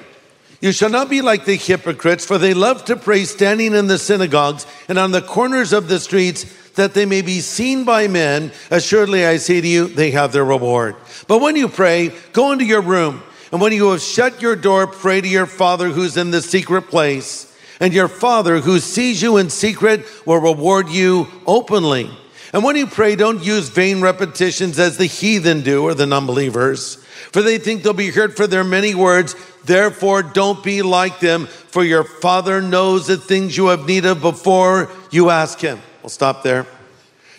you 0.62 0.72
shall 0.72 0.90
not 0.90 1.10
be 1.10 1.22
like 1.22 1.44
the 1.44 1.58
hypocrites, 1.58 2.25
for 2.25 2.38
they 2.38 2.54
love 2.54 2.86
to 2.86 2.96
pray 2.96 3.25
standing 3.25 3.74
in 3.74 3.88
the 3.88 3.98
synagogues 3.98 4.66
and 4.88 4.98
on 4.98 5.12
the 5.12 5.22
corners 5.22 5.74
of 5.74 5.90
the 5.90 6.00
streets, 6.00 6.46
that 6.75 6.94
they 6.94 7.06
may 7.06 7.22
be 7.22 7.39
seen 7.39 7.84
by 7.84 8.08
men. 8.08 8.51
Assuredly, 8.72 9.25
I 9.25 9.38
say 9.38 9.62
to 9.62 9.68
you, 9.68 9.88
they 9.88 10.12
have 10.12 10.32
their 10.32 10.46
reward. 10.46 10.96
But 11.27 11.42
when 11.42 11.56
you 11.56 11.68
pray, 11.68 12.12
go 12.32 12.51
into 12.51 12.65
your 12.65 12.82
room, 12.82 13.22
and 13.51 13.62
when 13.62 13.72
you 13.72 13.92
have 13.92 14.01
shut 14.01 14.42
your 14.42 14.56
door, 14.56 14.88
pray 14.88 15.22
to 15.22 15.27
your 15.27 15.46
Father 15.46 15.89
who's 15.89 16.18
in 16.18 16.32
the 16.32 16.42
secret 16.42 16.84
place. 16.84 17.56
And 17.80 17.94
your 17.94 18.08
Father 18.08 18.60
who 18.60 18.80
sees 18.80 19.22
you 19.22 19.38
in 19.38 19.50
secret 19.50 20.06
will 20.25 20.39
reward 20.39 20.89
you 20.89 21.27
openly. 21.46 22.10
And 22.53 22.63
when 22.63 22.75
you 22.75 22.88
pray, 22.88 23.15
don't 23.15 23.44
use 23.44 23.70
vain 23.70 24.01
repetitions 24.01 24.80
as 24.80 24.98
the 24.98 25.08
heathen 25.08 25.62
do 25.62 25.84
or 25.84 25.94
the 25.94 26.03
unbelievers, 26.03 26.96
for 27.32 27.42
they 27.42 27.58
think 27.58 27.82
they'll 27.82 27.94
be 27.94 28.12
heard 28.12 28.38
for 28.38 28.46
their 28.46 28.63
many 28.63 28.94
words. 28.94 29.36
Therefore, 29.65 30.22
don't 30.22 30.63
be 30.63 30.84
like 30.84 31.20
them, 31.20 31.48
for 31.48 31.84
your 31.84 32.03
Father 32.03 32.62
knows 32.62 33.08
the 33.08 33.18
things 33.18 33.58
you 33.58 33.68
have 33.68 33.88
need 33.88 34.06
of 34.06 34.22
before 34.22 34.92
you 35.10 35.32
ask 35.32 35.60
Him. 35.60 35.80
We'll 36.04 36.10
stop 36.10 36.44
there. 36.44 36.68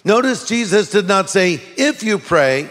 Notice 0.04 0.48
Jesus 0.48 0.90
did 0.90 1.06
not 1.06 1.30
say, 1.30 1.60
if 1.76 2.02
you 2.02 2.18
pray, 2.18 2.70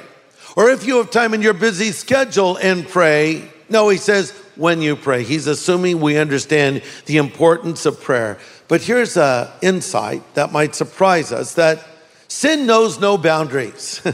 or 0.55 0.69
if 0.69 0.85
you 0.85 0.97
have 0.97 1.11
time 1.11 1.33
in 1.33 1.41
your 1.41 1.53
busy 1.53 1.91
schedule 1.91 2.57
and 2.57 2.87
pray. 2.87 3.49
No, 3.69 3.89
He 3.89 3.97
says, 3.97 4.31
when 4.55 4.81
you 4.81 4.95
pray. 4.95 5.23
He's 5.23 5.47
assuming 5.47 5.99
we 6.01 6.17
understand 6.17 6.83
the 7.05 7.17
importance 7.17 7.85
of 7.85 8.01
prayer. 8.01 8.39
But 8.67 8.81
here's 8.81 9.17
an 9.17 9.47
insight 9.61 10.21
that 10.35 10.51
might 10.51 10.75
surprise 10.75 11.31
us 11.31 11.55
that 11.55 11.83
sin 12.27 12.65
knows 12.65 12.99
no 12.99 13.17
boundaries. 13.17 14.01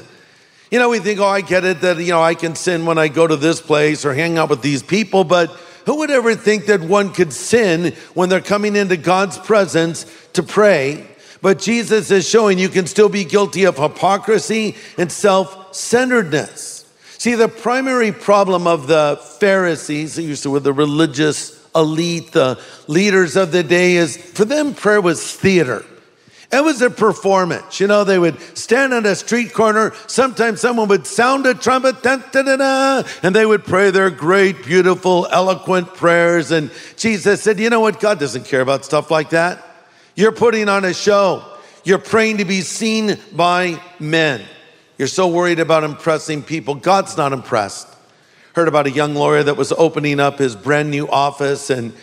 You 0.72 0.78
know, 0.78 0.90
we 0.90 1.00
think, 1.00 1.20
oh, 1.20 1.26
I 1.26 1.42
get 1.42 1.66
it 1.66 1.82
that, 1.82 1.98
you 1.98 2.12
know, 2.12 2.22
I 2.22 2.36
can 2.36 2.54
sin 2.54 2.86
when 2.86 3.00
I 3.00 3.08
go 3.08 3.26
to 3.26 3.36
this 3.36 3.60
place 3.60 4.06
or 4.06 4.14
hang 4.14 4.38
out 4.38 4.52
with 4.52 4.62
these 4.62 4.84
people, 4.84 5.24
but 5.24 5.50
who 5.88 5.96
would 5.98 6.12
ever 6.12 6.36
think 6.36 6.68
that 6.68 6.82
one 6.82 7.12
could 7.12 7.34
sin 7.34 7.96
when 8.14 8.30
they're 8.30 8.40
coming 8.40 8.76
into 8.76 8.96
God's 8.96 9.40
presence 9.40 10.06
to 10.34 10.44
pray? 10.44 11.08
But 11.42 11.60
Jesus 11.60 12.12
is 12.12 12.28
showing 12.28 12.60
you 12.60 12.70
can 12.70 12.86
still 12.86 13.10
be 13.10 13.24
guilty 13.24 13.66
of 13.66 13.78
hypocrisy 13.78 14.76
and 14.98 15.12
self 15.12 15.74
centeredness. 15.74 16.86
See, 17.18 17.36
the 17.36 17.48
primary 17.48 18.12
problem 18.12 18.68
of 18.68 18.88
the 18.88 19.20
Pharisees, 19.40 20.18
used 20.18 20.44
to 20.44 20.50
with 20.50 20.64
the 20.64 20.74
religious 20.74 21.68
elite, 21.76 22.32
the 22.32 22.60
leaders 22.88 23.36
of 23.36 23.52
the 23.52 23.64
day, 23.64 23.96
is 23.96 24.18
for 24.18 24.46
them, 24.46 24.74
prayer 24.74 25.02
was 25.02 25.36
theater. 25.36 25.86
It 26.52 26.64
was 26.64 26.82
a 26.82 26.90
performance. 26.90 27.80
You 27.80 27.86
know, 27.86 28.04
they 28.04 28.18
would 28.18 28.40
stand 28.58 28.94
on 28.94 29.06
a 29.06 29.16
street 29.16 29.54
corner. 29.54 29.94
Sometimes 30.08 30.60
someone 30.60 30.88
would 30.88 31.06
sound 31.06 31.46
a 31.46 31.54
trumpet, 31.54 32.02
da, 32.02 32.18
da, 32.18 32.56
da, 32.56 33.04
and 33.22 33.36
they 33.36 33.46
would 33.46 33.64
pray 33.64 33.92
their 33.92 34.10
great, 34.10 34.66
beautiful, 34.66 35.28
eloquent 35.30 35.94
prayers. 35.94 36.50
And 36.50 36.72
Jesus 36.98 37.44
said, 37.44 37.60
You 37.60 37.70
know 37.70 37.82
what? 37.82 38.00
God 38.00 38.20
doesn't 38.20 38.46
care 38.46 38.62
about 38.62 38.84
stuff 38.84 39.12
like 39.12 39.30
that. 39.30 39.69
You're 40.20 40.34
putting 40.34 40.68
on 40.68 40.84
a 40.84 40.94
show, 40.94 41.46
you're 41.86 41.98
praying 41.98 42.40
to 42.40 42.44
be 42.44 42.60
seen 42.60 43.18
by 43.32 43.82
men. 44.02 44.44
You're 44.98 45.08
so 45.08 45.30
worried 45.30 45.62
about 45.62 45.86
impressing 45.86 46.44
people. 46.44 46.76
God's 46.76 47.16
not 47.16 47.32
impressed. 47.32 47.88
Heard 48.54 48.68
about 48.68 48.86
a 48.86 48.92
young 48.92 49.16
lawyer 49.16 49.44
that 49.44 49.56
was 49.56 49.72
opening 49.72 50.20
up 50.20 50.38
his 50.38 50.58
brand 50.58 50.92
new 50.92 51.08
office 51.08 51.70
and 51.70 51.94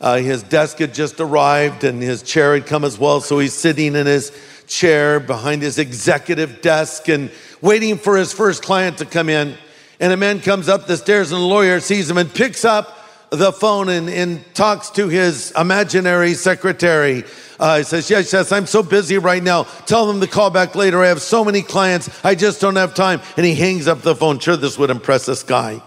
uh, 0.00 0.18
his 0.18 0.44
desk 0.44 0.78
had 0.78 0.94
just 0.94 1.18
arrived 1.18 1.82
and 1.82 2.00
his 2.00 2.22
chair 2.22 2.54
had 2.54 2.66
come 2.66 2.84
as 2.84 2.96
well. 2.96 3.20
So 3.20 3.40
he's 3.40 3.54
sitting 3.54 3.96
in 3.96 4.06
his 4.06 4.30
chair 4.68 5.18
behind 5.18 5.62
his 5.62 5.76
executive 5.76 6.62
desk 6.62 7.08
and 7.08 7.28
waiting 7.60 7.98
for 7.98 8.16
his 8.16 8.32
first 8.32 8.62
client 8.62 8.98
to 8.98 9.04
come 9.04 9.28
in. 9.28 9.56
And 9.98 10.12
a 10.12 10.16
man 10.16 10.38
comes 10.38 10.68
up 10.68 10.86
the 10.86 10.96
stairs 10.96 11.32
and 11.32 11.40
the 11.40 11.44
lawyer 11.44 11.80
sees 11.80 12.08
him 12.08 12.18
and 12.18 12.32
picks 12.32 12.64
up 12.64 13.03
the 13.36 13.52
phone 13.52 13.88
and, 13.88 14.08
and 14.08 14.54
talks 14.54 14.90
to 14.90 15.08
his 15.08 15.52
imaginary 15.52 16.34
secretary. 16.34 17.24
Uh, 17.58 17.78
he 17.78 17.84
says, 17.84 18.10
Yes, 18.10 18.32
yes, 18.32 18.52
I'm 18.52 18.66
so 18.66 18.82
busy 18.82 19.18
right 19.18 19.42
now. 19.42 19.64
Tell 19.86 20.06
them 20.06 20.20
to 20.20 20.26
call 20.26 20.50
back 20.50 20.74
later. 20.74 21.02
I 21.02 21.08
have 21.08 21.22
so 21.22 21.44
many 21.44 21.62
clients. 21.62 22.24
I 22.24 22.34
just 22.34 22.60
don't 22.60 22.76
have 22.76 22.94
time. 22.94 23.20
And 23.36 23.46
he 23.46 23.54
hangs 23.54 23.88
up 23.88 24.02
the 24.02 24.14
phone. 24.14 24.38
Sure, 24.38 24.56
this 24.56 24.78
would 24.78 24.90
impress 24.90 25.26
this 25.26 25.42
guy. 25.42 25.82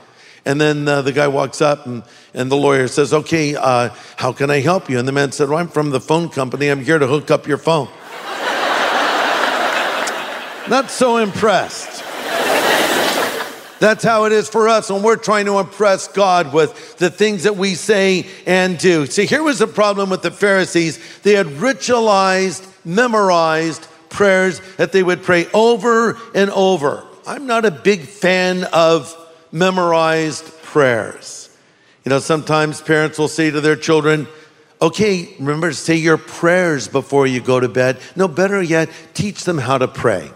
And 0.46 0.62
then 0.62 0.88
uh, 0.88 1.02
the 1.02 1.12
guy 1.12 1.28
walks 1.28 1.62
up 1.62 1.86
and, 1.86 2.04
and 2.34 2.50
the 2.50 2.56
lawyer 2.56 2.88
says, 2.88 3.14
Okay, 3.14 3.56
uh, 3.56 3.90
how 4.16 4.32
can 4.32 4.50
I 4.50 4.62
help 4.62 4.90
you? 4.90 4.98
And 4.98 5.08
the 5.08 5.12
man 5.12 5.32
said, 5.32 5.50
Well, 5.50 5.60
I'm 5.60 5.68
from 5.68 5.90
the 5.90 6.00
phone 6.00 6.30
company. 6.30 6.70
I'm 6.70 6.84
here 6.84 7.00
to 7.00 7.08
hook 7.08 7.32
up 7.32 7.48
your 7.48 7.58
phone. 7.58 7.88
Not 10.70 10.90
so 10.90 11.18
impressed. 11.18 11.97
That's 13.80 14.04
how 14.04 14.26
it 14.26 14.32
is 14.32 14.50
for 14.50 14.68
us 14.68 14.90
when 14.90 15.04
we're 15.04 15.18
trying 15.18 15.46
to 15.46 15.60
impress 15.60 16.08
God 16.08 16.54
with 16.54 16.98
the 16.98 17.10
things 17.10 17.44
that 17.44 17.58
we 17.58 17.76
say 17.76 18.26
and 18.46 18.78
do. 18.78 19.06
See, 19.06 19.26
here 19.26 19.44
was 19.44 19.60
the 19.60 19.68
problem 19.68 20.10
with 20.10 20.22
the 20.22 20.32
Pharisees. 20.32 21.00
They 21.22 21.34
had 21.34 21.48
ritualized, 21.48 22.68
memorized 22.84 23.88
prayers 24.10 24.62
that 24.78 24.92
they 24.92 25.04
would 25.04 25.24
pray 25.24 25.48
over 25.54 26.18
and 26.34 26.50
over. 26.50 27.06
I'm 27.28 27.46
not 27.46 27.66
a 27.66 27.72
big 27.72 28.02
fan 28.02 28.64
of 28.66 29.16
memorized 29.52 30.46
prayers. 30.64 31.50
You 32.06 32.10
know, 32.10 32.20
sometimes 32.20 32.82
parents 32.82 33.20
will 33.20 33.28
say 33.28 33.52
to 33.52 33.60
their 33.60 33.76
children, 33.76 34.28
okay, 34.82 35.36
remember 35.40 35.70
to 35.70 35.76
say 35.76 35.96
your 35.96 36.18
prayers 36.18 36.88
before 36.88 37.28
you 37.28 37.42
go 37.42 37.60
to 37.60 37.68
bed. 37.68 38.00
No, 38.16 38.28
better 38.28 38.62
yet, 38.62 38.90
teach 39.14 39.44
them 39.44 39.58
how 39.58 39.78
to 39.78 39.88
pray. 39.88 40.32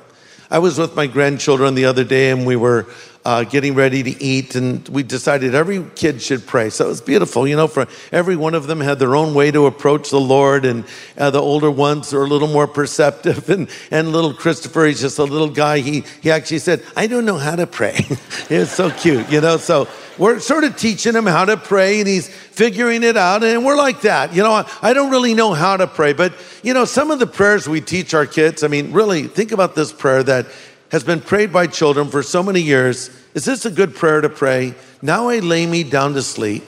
I 0.52 0.60
was 0.60 0.78
with 0.78 0.98
my 0.98 1.08
grandchildren 1.08 1.76
the 1.76 1.86
other 1.86 2.04
day 2.04 2.30
and 2.30 2.46
we 2.46 2.58
were 2.58 2.86
uh, 3.24 3.44
getting 3.44 3.76
ready 3.76 4.02
to 4.04 4.24
eat, 4.24 4.56
and 4.56 4.88
we 4.90 5.04
decided 5.04 5.54
every 5.54 5.86
kid 5.96 6.22
should 6.22 6.46
pray. 6.46 6.70
So 6.70 6.86
it 6.86 6.88
was 6.90 7.02
beautiful, 7.02 7.48
you 7.48 7.56
know. 7.56 7.68
For 7.68 7.88
every 8.12 8.36
one 8.36 8.56
of 8.56 8.68
them 8.68 8.80
had 8.80 9.00
their 9.00 9.16
own 9.16 9.34
way 9.34 9.52
to 9.52 9.68
approach 9.68 10.10
the 10.10 10.20
Lord, 10.20 10.66
and 10.66 10.86
uh, 11.18 11.30
the 11.30 11.42
older 11.42 11.70
ones 11.70 12.14
are 12.14 12.24
a 12.24 12.28
little 12.28 12.48
more 12.48 12.68
perceptive, 12.68 13.50
and 13.52 13.70
and 13.92 14.12
little 14.12 14.34
Christopher, 14.34 14.86
he's 14.86 15.02
just 15.02 15.20
a 15.20 15.24
little 15.24 15.50
guy. 15.50 15.80
He 15.80 16.04
he 16.22 16.32
actually 16.32 16.60
said, 16.60 16.84
"I 16.96 17.08
don't 17.08 17.26
know 17.26 17.38
how 17.38 17.56
to 17.56 17.68
pray." 17.68 17.96
it 18.50 18.60
was 18.60 18.72
so 18.72 18.90
cute, 18.90 19.30
you 19.32 19.42
know. 19.42 19.58
So 19.58 19.88
we're 20.18 20.40
sort 20.40 20.64
of 20.64 20.76
teaching 20.76 21.16
him 21.16 21.26
how 21.26 21.46
to 21.46 21.58
pray, 21.58 22.00
and 22.00 22.08
he's 22.08 22.28
figuring 22.28 23.04
it 23.04 23.18
out. 23.18 23.44
And 23.44 23.66
we're 23.66 23.78
like 23.78 24.02
that, 24.02 24.34
you 24.34 24.44
know. 24.44 24.66
I, 24.82 24.94
don't 24.94 25.12
really 25.12 25.34
know 25.34 25.54
how 25.54 25.78
to 25.78 25.88
pray, 25.88 26.14
but 26.14 26.34
you 26.64 26.74
know, 26.74 26.86
some 26.86 27.12
of 27.12 27.20
the 27.20 27.28
prayers 27.28 27.68
we 27.68 27.82
teach 27.82 28.14
our 28.14 28.26
kids. 28.26 28.64
I 28.64 28.68
mean, 28.68 28.92
really, 28.92 29.24
think 29.24 29.52
about 29.52 29.76
this 29.76 29.92
prayer 29.92 30.24
that 30.24 30.48
has 30.92 31.04
been 31.04 31.22
prayed 31.22 31.54
by 31.54 31.68
children 31.68 32.10
for 32.10 32.22
so 32.24 32.44
many 32.44 32.62
years. 32.62 33.10
Is 33.34 33.46
this 33.46 33.66
a 33.66 33.72
good 33.72 33.96
prayer 33.96 34.22
to 34.22 34.30
pray? 34.30 34.76
Now 35.02 35.30
I 35.30 35.40
lay 35.40 35.66
me 35.66 35.84
down 35.84 36.14
to 36.14 36.22
sleep. 36.22 36.64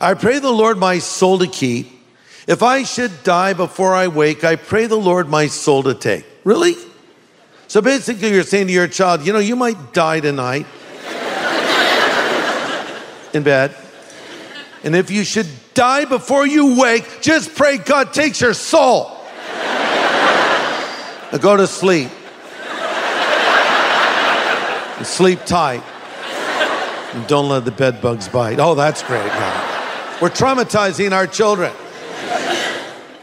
I 0.00 0.14
pray 0.14 0.38
the 0.38 0.50
Lord 0.50 0.78
my 0.78 0.98
soul 0.98 1.38
to 1.38 1.46
keep. 1.46 1.88
If 2.46 2.62
I 2.62 2.82
should 2.82 3.22
die 3.22 3.52
before 3.52 3.94
I 3.94 4.08
wake, 4.08 4.44
I 4.44 4.56
pray 4.56 4.86
the 4.86 4.96
Lord 4.96 5.28
my 5.28 5.46
soul 5.46 5.82
to 5.84 5.94
take. 5.94 6.26
Really? 6.42 6.74
So 7.68 7.80
basically, 7.80 8.30
you're 8.30 8.42
saying 8.42 8.66
to 8.66 8.72
your 8.72 8.88
child, 8.88 9.26
you 9.26 9.32
know, 9.32 9.38
you 9.38 9.56
might 9.56 9.92
die 9.92 10.20
tonight 10.20 10.66
in 13.34 13.42
bed. 13.42 13.74
And 14.82 14.94
if 14.94 15.10
you 15.10 15.24
should 15.24 15.48
die 15.74 16.04
before 16.04 16.46
you 16.46 16.78
wake, 16.78 17.22
just 17.22 17.54
pray 17.54 17.78
God 17.78 18.12
takes 18.12 18.40
your 18.40 18.54
soul. 18.54 19.10
now 21.32 21.38
go 21.40 21.56
to 21.56 21.66
sleep 21.66 22.10
and 24.96 25.06
sleep 25.06 25.40
tight. 25.46 25.82
And 27.14 27.26
don't 27.26 27.48
let 27.48 27.64
the 27.64 27.70
bed 27.70 28.02
bugs 28.02 28.28
bite. 28.28 28.58
Oh, 28.58 28.74
that's 28.74 29.02
great. 29.02 29.30
We're 30.20 30.30
traumatizing 30.30 31.12
our 31.12 31.26
children. 31.26 31.72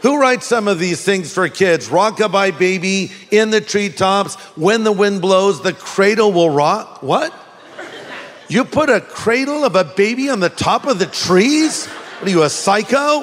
Who 0.02 0.20
writes 0.20 0.46
some 0.46 0.66
of 0.66 0.78
these 0.80 1.04
things 1.04 1.32
for 1.32 1.48
kids? 1.48 1.88
Rockabye 1.88 2.58
baby, 2.58 3.12
in 3.30 3.50
the 3.50 3.60
treetops, 3.60 4.34
when 4.56 4.82
the 4.82 4.90
wind 4.90 5.20
blows, 5.20 5.62
the 5.62 5.72
cradle 5.72 6.32
will 6.32 6.50
rock. 6.50 7.02
What? 7.02 7.32
You 8.52 8.66
put 8.66 8.90
a 8.90 9.00
cradle 9.00 9.64
of 9.64 9.76
a 9.76 9.84
baby 9.84 10.28
on 10.28 10.40
the 10.40 10.50
top 10.50 10.84
of 10.84 10.98
the 10.98 11.06
trees? 11.06 11.86
What 11.86 12.28
are 12.28 12.30
you, 12.30 12.42
a 12.42 12.50
psycho? 12.50 13.22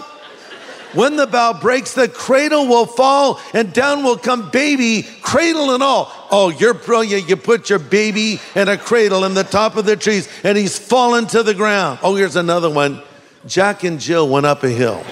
When 0.93 1.17
the 1.17 1.27
bough 1.27 1.53
breaks, 1.53 1.93
the 1.93 2.07
cradle 2.07 2.65
will 2.65 2.87
fall 2.87 3.39
and 3.53 3.71
down 3.71 4.03
will 4.03 4.17
come 4.17 4.49
baby, 4.49 5.07
cradle 5.21 5.75
and 5.75 5.83
all. 5.83 6.11
Oh, 6.31 6.49
you're 6.49 6.73
brilliant. 6.73 7.29
You 7.29 7.37
put 7.37 7.69
your 7.69 7.77
baby 7.77 8.41
in 8.55 8.69
a 8.69 8.75
cradle 8.75 9.23
in 9.23 9.35
the 9.35 9.43
top 9.43 9.75
of 9.75 9.85
the 9.85 9.95
trees 9.95 10.27
and 10.43 10.57
he's 10.57 10.79
fallen 10.79 11.27
to 11.27 11.43
the 11.43 11.53
ground. 11.53 11.99
Oh, 12.01 12.15
here's 12.15 12.35
another 12.35 12.71
one. 12.71 13.03
Jack 13.45 13.83
and 13.83 13.99
Jill 13.99 14.27
went 14.27 14.47
up 14.47 14.63
a 14.63 14.69
hill. 14.69 14.97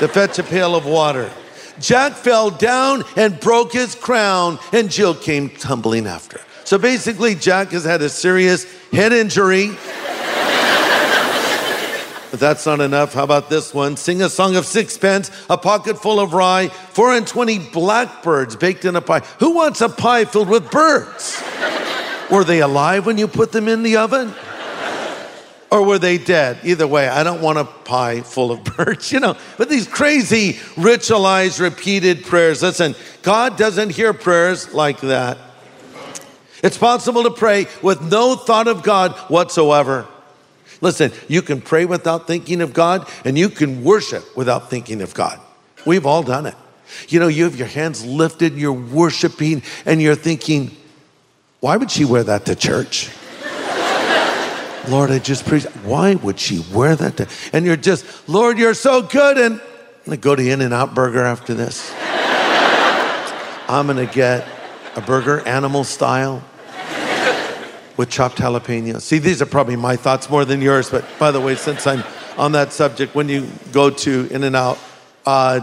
to 0.00 0.08
fetch 0.08 0.40
a 0.40 0.42
pail 0.42 0.74
of 0.74 0.84
water. 0.84 1.30
Jack 1.78 2.14
fell 2.14 2.50
down 2.50 3.04
and 3.14 3.38
broke 3.38 3.72
his 3.72 3.94
crown, 3.94 4.58
and 4.72 4.90
Jill 4.90 5.14
came 5.14 5.48
tumbling 5.50 6.08
after. 6.08 6.40
So 6.66 6.78
basically, 6.78 7.36
Jack 7.36 7.70
has 7.70 7.84
had 7.84 8.02
a 8.02 8.08
serious 8.08 8.66
head 8.90 9.12
injury. 9.12 9.68
But 12.32 12.40
that's 12.40 12.66
not 12.66 12.80
enough. 12.80 13.14
How 13.14 13.22
about 13.22 13.48
this 13.48 13.72
one? 13.72 13.96
Sing 13.96 14.20
a 14.20 14.28
song 14.28 14.56
of 14.56 14.66
sixpence, 14.66 15.30
a 15.48 15.56
pocket 15.56 15.96
full 16.02 16.18
of 16.18 16.32
rye, 16.32 16.66
four 16.66 17.14
and 17.14 17.24
twenty 17.24 17.60
blackbirds 17.60 18.56
baked 18.56 18.84
in 18.84 18.96
a 18.96 19.00
pie. 19.00 19.20
Who 19.38 19.54
wants 19.54 19.80
a 19.80 19.88
pie 19.88 20.24
filled 20.24 20.48
with 20.48 20.68
birds? 20.72 21.40
Were 22.32 22.42
they 22.42 22.60
alive 22.60 23.06
when 23.06 23.16
you 23.16 23.28
put 23.28 23.52
them 23.52 23.68
in 23.68 23.84
the 23.84 23.98
oven? 23.98 24.34
Or 25.70 25.84
were 25.84 26.00
they 26.00 26.18
dead? 26.18 26.58
Either 26.64 26.88
way, 26.88 27.08
I 27.08 27.22
don't 27.22 27.42
want 27.42 27.58
a 27.58 27.64
pie 27.64 28.22
full 28.22 28.50
of 28.50 28.64
birds, 28.76 29.12
you 29.12 29.20
know. 29.20 29.36
But 29.56 29.68
these 29.68 29.86
crazy, 29.86 30.54
ritualized, 30.74 31.60
repeated 31.60 32.24
prayers. 32.24 32.60
Listen, 32.60 32.96
God 33.22 33.56
doesn't 33.56 33.90
hear 33.90 34.12
prayers 34.12 34.74
like 34.74 35.00
that. 35.02 35.38
It's 36.66 36.76
possible 36.76 37.22
to 37.22 37.30
pray 37.30 37.68
with 37.80 38.02
no 38.02 38.34
thought 38.34 38.66
of 38.66 38.82
God 38.82 39.12
whatsoever. 39.30 40.04
Listen, 40.80 41.12
you 41.28 41.40
can 41.40 41.60
pray 41.60 41.84
without 41.84 42.26
thinking 42.26 42.60
of 42.60 42.72
God, 42.72 43.08
and 43.24 43.38
you 43.38 43.50
can 43.50 43.84
worship 43.84 44.36
without 44.36 44.68
thinking 44.68 45.00
of 45.00 45.14
God. 45.14 45.38
We've 45.84 46.04
all 46.04 46.24
done 46.24 46.44
it. 46.46 46.56
You 47.06 47.20
know, 47.20 47.28
you 47.28 47.44
have 47.44 47.54
your 47.54 47.68
hands 47.68 48.04
lifted, 48.04 48.54
you're 48.54 48.72
worshiping, 48.72 49.62
and 49.84 50.02
you're 50.02 50.16
thinking, 50.16 50.72
why 51.60 51.76
would 51.76 51.88
she 51.88 52.04
wear 52.04 52.24
that 52.24 52.46
to 52.46 52.56
church? 52.56 53.10
Lord, 54.88 55.12
I 55.12 55.20
just 55.20 55.46
preach. 55.46 55.66
Why 55.84 56.16
would 56.16 56.40
she 56.40 56.64
wear 56.72 56.96
that? 56.96 57.16
To, 57.18 57.28
and 57.52 57.64
you're 57.64 57.76
just, 57.76 58.28
Lord, 58.28 58.58
you're 58.58 58.74
so 58.74 59.02
good. 59.02 59.38
And 59.38 59.60
I'm 59.60 60.04
going 60.04 60.18
to 60.18 60.20
go 60.20 60.34
to 60.34 60.50
In 60.50 60.60
N 60.60 60.72
Out 60.72 60.96
Burger 60.96 61.22
after 61.22 61.54
this. 61.54 61.92
I'm 63.68 63.86
going 63.86 64.04
to 64.04 64.12
get 64.12 64.48
a 64.96 65.00
burger, 65.00 65.46
animal 65.46 65.84
style, 65.84 66.42
with 67.96 68.10
chopped 68.10 68.38
jalapenos. 68.38 69.02
See, 69.02 69.18
these 69.18 69.40
are 69.40 69.46
probably 69.46 69.76
my 69.76 69.96
thoughts 69.96 70.28
more 70.28 70.44
than 70.44 70.60
yours. 70.60 70.90
But 70.90 71.04
by 71.18 71.30
the 71.30 71.40
way, 71.40 71.54
since 71.54 71.86
I'm 71.86 72.04
on 72.36 72.52
that 72.52 72.72
subject, 72.72 73.14
when 73.14 73.28
you 73.28 73.48
go 73.72 73.90
to 73.90 74.28
In 74.30 74.44
N 74.44 74.54
Out, 74.54 74.78
uh, 75.24 75.60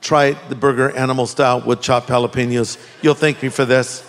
try 0.00 0.32
the 0.48 0.54
burger 0.54 0.90
animal 0.96 1.26
style 1.26 1.60
with 1.60 1.80
chopped 1.80 2.08
jalapenos. 2.08 2.78
You'll 3.02 3.14
thank 3.14 3.42
me 3.42 3.48
for 3.48 3.64
this. 3.64 4.08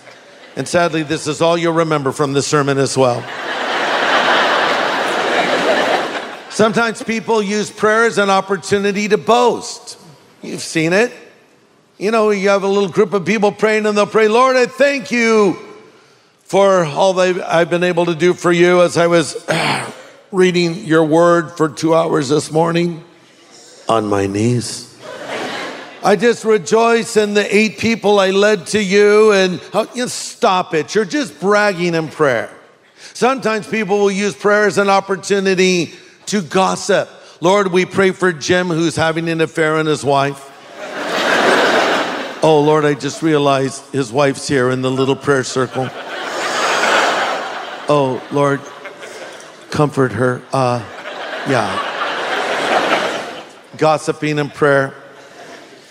And 0.55 0.67
sadly, 0.67 1.03
this 1.03 1.27
is 1.27 1.41
all 1.41 1.57
you'll 1.57 1.73
remember 1.73 2.11
from 2.11 2.33
the 2.33 2.41
sermon 2.41 2.77
as 2.77 2.97
well. 2.97 3.21
Sometimes 6.49 7.03
people 7.03 7.41
use 7.41 7.69
prayer 7.69 8.05
as 8.05 8.17
an 8.17 8.29
opportunity 8.29 9.09
to 9.09 9.17
boast. 9.17 9.97
You've 10.41 10.61
seen 10.61 10.93
it. 10.93 11.11
You 11.97 12.11
know, 12.11 12.29
you 12.29 12.47
have 12.49 12.63
a 12.63 12.67
little 12.67 12.87
group 12.87 13.11
of 13.13 13.25
people 13.25 13.51
praying 13.51 13.85
and 13.85 13.97
they'll 13.97 14.05
pray, 14.05 14.29
Lord, 14.29 14.55
I 14.55 14.65
thank 14.65 15.11
you 15.11 15.57
for 16.45 16.85
all 16.85 17.19
I've 17.19 17.71
been 17.71 17.83
able 17.83 18.05
to 18.05 18.13
do 18.13 18.35
for 18.35 18.51
you 18.51 18.83
as 18.83 18.97
I 18.97 19.07
was 19.07 19.35
reading 20.31 20.75
your 20.85 21.03
word 21.03 21.51
for 21.57 21.69
two 21.69 21.95
hours 21.95 22.29
this 22.29 22.51
morning 22.51 23.03
on 23.89 24.05
my 24.05 24.27
knees. 24.27 24.95
I 26.03 26.15
just 26.15 26.45
rejoice 26.45 27.17
in 27.17 27.33
the 27.33 27.55
eight 27.55 27.79
people 27.79 28.19
I 28.19 28.29
led 28.29 28.67
to 28.67 28.81
you 28.81 29.31
and 29.31 29.59
oh, 29.73 29.89
you 29.95 30.07
stop 30.07 30.75
it. 30.75 30.93
You're 30.93 31.03
just 31.03 31.39
bragging 31.39 31.95
in 31.95 32.09
prayer. 32.09 32.51
Sometimes 33.15 33.65
people 33.67 33.97
will 33.97 34.11
use 34.11 34.35
prayer 34.35 34.67
as 34.67 34.77
an 34.77 34.87
opportunity 34.87 35.93
to 36.27 36.43
gossip. 36.43 37.09
Lord, 37.41 37.71
we 37.71 37.87
pray 37.87 38.11
for 38.11 38.31
Jim 38.31 38.67
who's 38.67 38.95
having 38.95 39.29
an 39.29 39.41
affair 39.41 39.77
on 39.77 39.87
his 39.87 40.03
wife. 40.03 40.51
oh, 42.43 42.61
Lord, 42.63 42.85
I 42.85 42.93
just 42.93 43.23
realized 43.23 43.91
his 43.91 44.11
wife's 44.11 44.47
here 44.47 44.69
in 44.69 44.83
the 44.83 44.91
little 44.91 45.15
prayer 45.15 45.43
circle. 45.43 45.89
Oh, 47.87 48.19
Lord, 48.31 48.61
comfort 49.69 50.11
her. 50.13 50.41
Uh, 50.51 50.83
yeah. 51.47 51.93
Gossiping 53.77 54.39
and 54.39 54.51
prayer. 54.51 54.93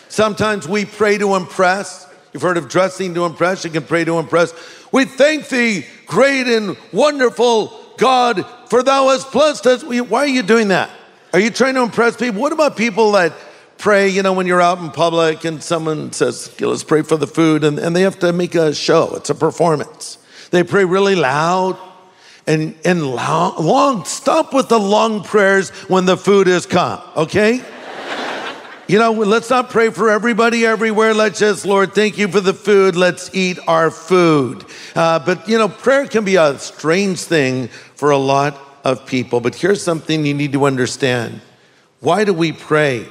Sometimes 0.09 0.67
we 0.67 0.87
pray 0.87 1.19
to 1.19 1.37
impress. 1.37 2.13
You've 2.33 2.43
heard 2.43 2.57
of 2.57 2.69
dressing 2.69 3.15
to 3.15 3.25
impress. 3.27 3.65
You 3.65 3.71
can 3.71 3.85
pray 3.85 4.05
to 4.05 4.19
impress. 4.19 4.53
We 4.91 5.05
thank 5.05 5.49
thee, 5.49 5.87
great 6.07 6.49
and 6.49 6.77
wonderful 6.93 7.73
God, 7.97 8.45
for 8.69 8.83
thou 8.83 9.11
hast 9.11 9.31
blessed 9.31 9.67
us. 9.67 9.85
Why 9.85 10.21
are 10.21 10.27
you 10.27 10.43
doing 10.43 10.69
that? 10.69 10.91
Are 11.33 11.39
you 11.39 11.51
trying 11.51 11.75
to 11.75 11.83
impress 11.83 12.17
people? 12.17 12.41
What 12.41 12.53
about 12.53 12.77
people 12.77 13.13
that 13.13 13.33
pray, 13.79 14.09
you 14.09 14.23
know, 14.23 14.33
when 14.33 14.47
you're 14.49 14.63
out 14.63 14.79
in 14.79 14.91
public 14.91 15.45
and 15.45 15.63
someone 15.63 16.13
says, 16.13 16.61
let's 16.61 16.83
pray 16.83 17.03
for 17.03 17.17
the 17.17 17.27
food, 17.29 17.63
and, 17.63 17.79
and 17.79 17.95
they 17.95 18.03
have 18.03 18.19
to 18.21 18.33
make 18.33 18.55
a 18.55 18.75
show, 18.75 19.15
it's 19.15 19.31
a 19.31 19.35
performance. 19.35 20.19
They 20.55 20.63
pray 20.63 20.85
really 20.85 21.17
loud 21.17 21.77
and, 22.47 22.77
and 22.85 23.05
long, 23.05 23.57
long, 23.59 24.05
stop 24.05 24.55
with 24.55 24.69
the 24.69 24.79
long 24.79 25.25
prayers 25.25 25.71
when 25.89 26.05
the 26.05 26.17
food 26.17 26.47
is 26.47 26.65
come, 26.65 27.03
okay? 27.17 27.61
You 28.87 29.01
know, 29.01 29.11
let's 29.11 29.51
not 29.51 29.69
pray 29.69 29.91
for 29.91 30.11
everybody 30.11 30.65
everywhere. 30.65 31.13
Let's 31.13 31.41
just, 31.41 31.67
Lord, 31.67 31.93
thank 31.93 32.19
you 32.19 32.29
for 32.29 32.39
the 32.39 32.55
food. 32.55 32.95
Let's 32.95 33.35
eat 33.35 33.59
our 33.67 33.91
food. 33.91 34.65
Uh, 34.95 35.19
but, 35.19 35.49
you 35.49 35.59
know, 35.59 35.69
prayer 35.69 36.07
can 36.07 36.25
be 36.25 36.37
a 36.37 36.57
strange 36.61 37.19
thing 37.19 37.67
for 37.97 38.11
a 38.11 38.17
lot 38.17 38.57
of 38.85 39.07
people. 39.07 39.41
But 39.41 39.57
here's 39.57 39.83
something 39.83 40.25
you 40.25 40.35
need 40.35 40.53
to 40.53 40.67
understand 40.67 41.41
why 41.99 42.23
do 42.23 42.33
we 42.33 42.53
pray? 42.53 43.09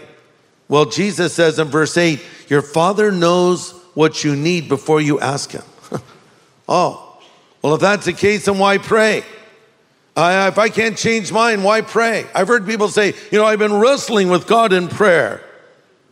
Well, 0.69 0.85
Jesus 0.85 1.33
says 1.33 1.59
in 1.59 1.67
verse 1.67 1.97
8, 1.97 2.23
Your 2.47 2.61
Father 2.61 3.11
knows 3.11 3.71
what 3.95 4.23
you 4.23 4.33
need 4.33 4.69
before 4.69 5.01
you 5.01 5.19
ask 5.19 5.51
Him. 5.51 5.63
oh, 6.69 7.02
well, 7.63 7.75
if 7.75 7.81
that's 7.81 8.05
the 8.05 8.13
case, 8.13 8.45
then 8.45 8.59
why 8.59 8.77
pray? 8.77 9.23
Uh, 10.15 10.49
if 10.51 10.59
I 10.59 10.69
can't 10.69 10.97
change 10.97 11.31
mine, 11.31 11.63
why 11.63 11.81
pray? 11.81 12.25
I've 12.35 12.47
heard 12.47 12.67
people 12.67 12.89
say, 12.89 13.13
you 13.31 13.39
know, 13.39 13.45
I've 13.45 13.57
been 13.57 13.79
wrestling 13.79 14.29
with 14.29 14.45
God 14.45 14.73
in 14.73 14.87
prayer. 14.89 15.41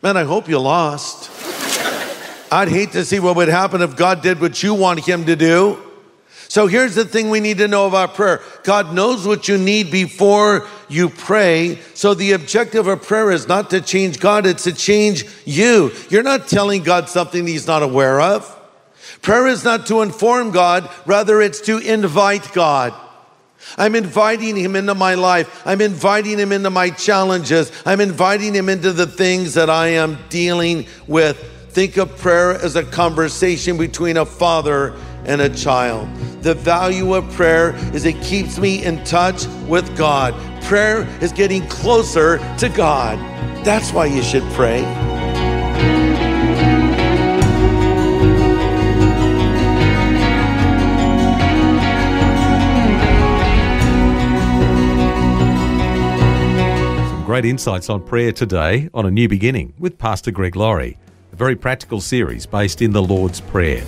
Man, 0.02 0.18
I 0.18 0.24
hope 0.24 0.48
you 0.48 0.58
lost. 0.58 1.30
I'd 2.52 2.70
hate 2.70 2.94
to 2.94 3.06
see 3.06 3.20
what 3.20 3.36
would 3.36 3.50
happen 3.50 3.82
if 3.82 3.96
God 3.96 4.24
did 4.24 4.42
what 4.42 4.64
you 4.64 4.74
want 4.74 5.06
Him 5.06 5.26
to 5.26 5.36
do. 5.36 5.78
So 6.48 6.68
here's 6.68 6.96
the 6.96 7.06
thing 7.06 7.30
we 7.30 7.40
need 7.40 7.60
to 7.60 7.68
know 7.68 7.88
about 7.88 8.16
prayer 8.16 8.42
God 8.64 8.94
knows 8.94 9.28
what 9.28 9.48
you 9.48 9.58
need 9.58 9.92
before 9.92 10.68
you 10.90 11.10
pray. 11.10 11.80
So 11.94 12.14
the 12.14 12.32
objective 12.32 12.88
of 12.88 13.04
prayer 13.04 13.32
is 13.32 13.48
not 13.48 13.70
to 13.70 13.82
change 13.82 14.20
God, 14.20 14.46
it's 14.46 14.64
to 14.64 14.74
change 14.74 15.26
you. 15.46 15.92
You're 16.10 16.24
not 16.24 16.48
telling 16.48 16.84
God 16.84 17.08
something 17.08 17.46
He's 17.46 17.68
not 17.68 17.84
aware 17.84 18.20
of. 18.20 18.58
Prayer 19.22 19.48
is 19.48 19.64
not 19.64 19.86
to 19.88 20.02
inform 20.02 20.52
God, 20.52 20.90
rather, 21.06 21.42
it's 21.42 21.62
to 21.62 21.78
invite 21.78 22.52
God. 22.54 22.94
I'm 23.78 23.96
inviting 23.96 24.56
him 24.56 24.76
into 24.76 24.96
my 24.96 25.16
life. 25.16 25.62
I'm 25.66 25.82
inviting 25.82 26.40
him 26.40 26.52
into 26.52 26.70
my 26.70 26.90
challenges. 26.90 27.72
I'm 27.86 28.02
inviting 28.02 28.56
him 28.56 28.70
into 28.70 28.92
the 28.92 29.06
things 29.06 29.54
that 29.54 29.70
I 29.70 29.90
am 29.90 30.18
dealing 30.30 30.88
with. 31.08 31.38
Think 31.70 31.98
of 31.98 32.18
prayer 32.18 32.52
as 32.52 32.76
a 32.76 32.84
conversation 32.84 33.78
between 33.78 34.18
a 34.18 34.26
father 34.26 34.96
and 35.26 35.40
a 35.40 35.50
child. 35.50 36.10
The 36.42 36.56
value 36.56 37.14
of 37.14 37.32
prayer 37.34 37.76
is 37.94 38.06
it 38.06 38.20
keeps 38.24 38.58
me 38.58 38.84
in 38.84 39.04
touch 39.04 39.46
with 39.68 39.96
God. 39.96 40.34
Prayer 40.64 41.04
is 41.22 41.32
getting 41.32 41.66
closer 41.68 42.40
to 42.58 42.70
God. 42.70 43.20
That's 43.64 43.94
why 43.94 44.08
you 44.08 44.24
should 44.24 44.44
pray. 44.54 45.11
Great 57.32 57.46
insights 57.46 57.90
on 57.90 58.04
prayer 58.04 58.34
today 58.34 58.90
on 58.94 59.06
A 59.06 59.10
New 59.10 59.30
Beginning 59.30 59.74
with 59.80 59.98
Pastor 59.98 60.32
Greg 60.32 60.58
Laurie, 60.58 60.98
a 61.32 61.36
very 61.38 61.56
practical 61.56 62.02
series 62.02 62.46
based 62.46 62.82
in 62.82 62.92
the 62.92 63.02
Lord's 63.02 63.40
Prayer. 63.40 63.86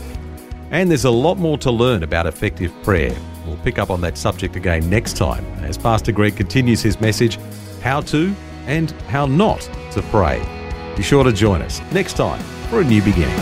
And 0.71 0.89
there's 0.89 1.03
a 1.03 1.12
lot 1.12 1.38
more 1.38 1.58
to 1.58 1.69
learn 1.69 2.03
about 2.03 2.25
effective 2.25 2.71
prayer. 2.84 3.13
We'll 3.45 3.58
pick 3.58 3.79
up 3.79 3.89
on 3.89 3.99
that 3.99 4.17
subject 4.17 4.56
again 4.56 4.89
next 4.89 5.17
time 5.17 5.43
as 5.62 5.77
Pastor 5.77 6.13
Greg 6.13 6.38
continues 6.38 6.82
his 6.82 7.01
message 7.01 7.38
how 7.82 7.99
to 7.99 8.34
and 8.65 8.91
how 9.10 9.25
not 9.25 9.60
to 9.91 10.01
pray. 10.03 10.41
Be 10.95 11.03
sure 11.03 11.25
to 11.25 11.34
join 11.34 11.62
us 11.62 11.82
next 11.91 12.15
time 12.15 12.41
for 12.69 12.79
A 12.79 12.86
New 12.86 13.01
Beginning. 13.01 13.38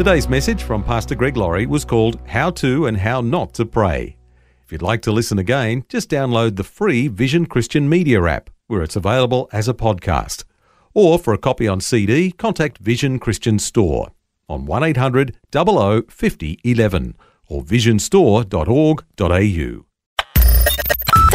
Today's 0.00 0.30
message 0.30 0.62
from 0.62 0.82
Pastor 0.82 1.14
Greg 1.14 1.36
Laurie 1.36 1.66
was 1.66 1.84
called 1.84 2.18
How 2.26 2.48
to 2.52 2.86
and 2.86 2.96
How 2.96 3.20
Not 3.20 3.52
to 3.52 3.66
Pray. 3.66 4.16
If 4.64 4.72
you'd 4.72 4.80
like 4.80 5.02
to 5.02 5.12
listen 5.12 5.38
again, 5.38 5.84
just 5.90 6.08
download 6.08 6.56
the 6.56 6.64
free 6.64 7.06
Vision 7.06 7.44
Christian 7.44 7.86
Media 7.86 8.24
app, 8.24 8.48
where 8.66 8.80
it's 8.80 8.96
available 8.96 9.46
as 9.52 9.68
a 9.68 9.74
podcast. 9.74 10.44
Or 10.94 11.18
for 11.18 11.34
a 11.34 11.38
copy 11.38 11.68
on 11.68 11.82
CD, 11.82 12.32
contact 12.32 12.78
Vision 12.78 13.18
Christian 13.18 13.58
Store. 13.58 14.12
on 14.48 14.64
1800 14.64 15.36
00 15.52 16.04
50 16.08 16.58
11 16.64 17.14
or 17.50 17.62
visionstore.org.au. 17.62 19.89